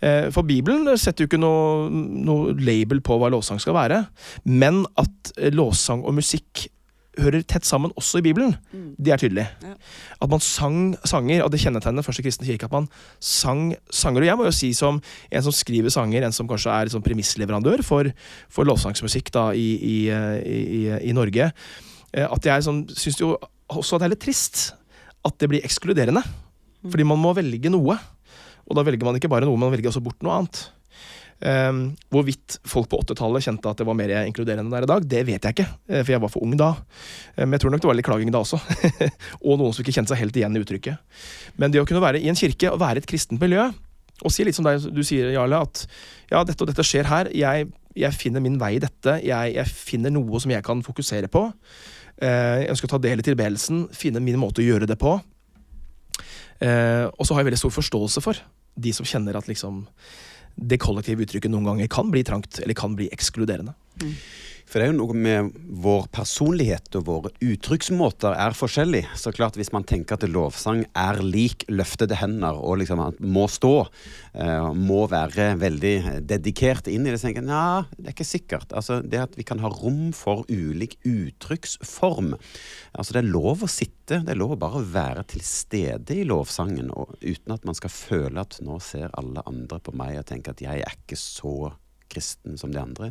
[0.00, 4.04] Eh, For Bibelen setter jo ikke noe, noe label på hva lovsang skal være,
[4.46, 6.68] men at lovsang og musikk
[7.18, 8.94] hører tett sammen også i Bibelen, Mm.
[8.98, 9.46] det er tydelig.
[9.62, 9.74] Ja.
[10.22, 12.88] At man sang sanger, og det kjennetegner første kristne kirke, at man
[13.20, 14.22] sang sanger.
[14.22, 15.00] Og jeg må jo si som
[15.30, 18.10] en som skriver sanger, en som kanskje er liksom premissleverandør for,
[18.48, 21.52] for lovsangsmusikk da, i, i, eh, i, i, Norge,
[22.12, 23.36] eh, at jeg sånn, syns jo
[23.68, 24.74] også at det er litt trist
[25.26, 26.22] at det blir ekskluderende.
[26.88, 27.98] Fordi man må velge noe.
[28.68, 30.60] Og da velger man ikke bare noe, man velger også bort noe annet.
[31.38, 35.20] Um, hvorvidt folk på 80-tallet kjente at det var mer inkluderende der i dag, det
[35.28, 36.72] vet jeg ikke, eh, for jeg var for ung da.
[37.38, 38.58] Men jeg tror nok det var litt klaging da også.
[39.46, 41.20] og noen som ikke kjente seg helt igjen i uttrykket.
[41.62, 43.68] Men det å kunne være i en kirke og være et kristent miljø,
[44.26, 45.84] og si litt som deg, du sier, Jarle, at
[46.32, 49.70] ja, dette og dette skjer her, jeg, jeg finner min vei i dette, jeg, jeg
[49.70, 51.44] finner noe som jeg kan fokusere på.
[52.18, 55.14] Uh, jeg ønsker å ta del i tilbedelsen, finne min måte å gjøre det på.
[56.58, 58.42] Uh, og så har jeg veldig stor forståelse for
[58.78, 59.84] de som kjenner at liksom
[60.58, 63.76] det kollektive uttrykket noen ganger kan bli trangt, eller kan bli ekskluderende.
[64.68, 69.00] For det er jo noe med vår personlighet og våre uttrykksmåter er forskjellig.
[69.16, 73.72] Så klart hvis man tenker at lovsang er lik løftede hender og liksom må stå,
[74.36, 75.94] eh, må være veldig
[76.28, 78.74] dedikert inn i det, så tenker jeg ja, det er ikke sikkert.
[78.76, 82.34] Altså det at vi kan ha rom for ulik uttrykksform.
[82.92, 86.26] Altså det er lov å sitte, det er lov å bare være til stede i
[86.28, 86.92] lovsangen,
[87.22, 90.64] uten at man skal føle at nå ser alle andre på meg og tenker at
[90.64, 91.72] jeg er ikke så
[92.12, 93.10] kristen som de andre.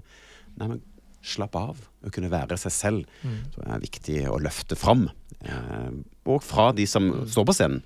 [0.58, 0.86] Nei, men
[1.28, 3.20] slapp av og kunne være seg selv.
[3.54, 5.08] Så det er viktig å løfte fram.
[5.42, 5.92] Eh,
[6.28, 7.84] og fra de som står på scenen.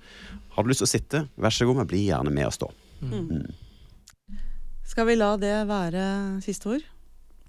[0.52, 2.72] Har du lyst til å sitte, vær så god, men bli gjerne med og stå.
[4.92, 6.02] Skal vi la det være
[6.44, 6.90] siste ord?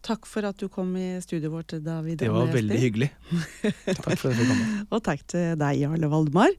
[0.04, 2.18] Takk for at du kom i studioet vårt, David.
[2.20, 3.08] Det var veldig hyggelig.
[4.04, 4.64] Takk for at du kom.
[4.91, 6.52] Og takk til deg, Jarle Valdemar.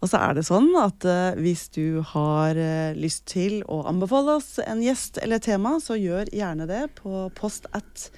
[0.00, 4.38] Og så er det sånn at uh, hvis du har uh, lyst til å anbefale
[4.40, 8.08] oss en gjest eller tema, så gjør gjerne det på post at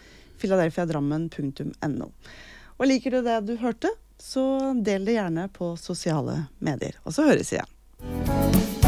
[0.40, 2.10] philadelphiadrammen.no.
[2.76, 6.98] Og liker du det du hørte, så del det gjerne på sosiale medier.
[7.04, 8.83] Og så høres igjen.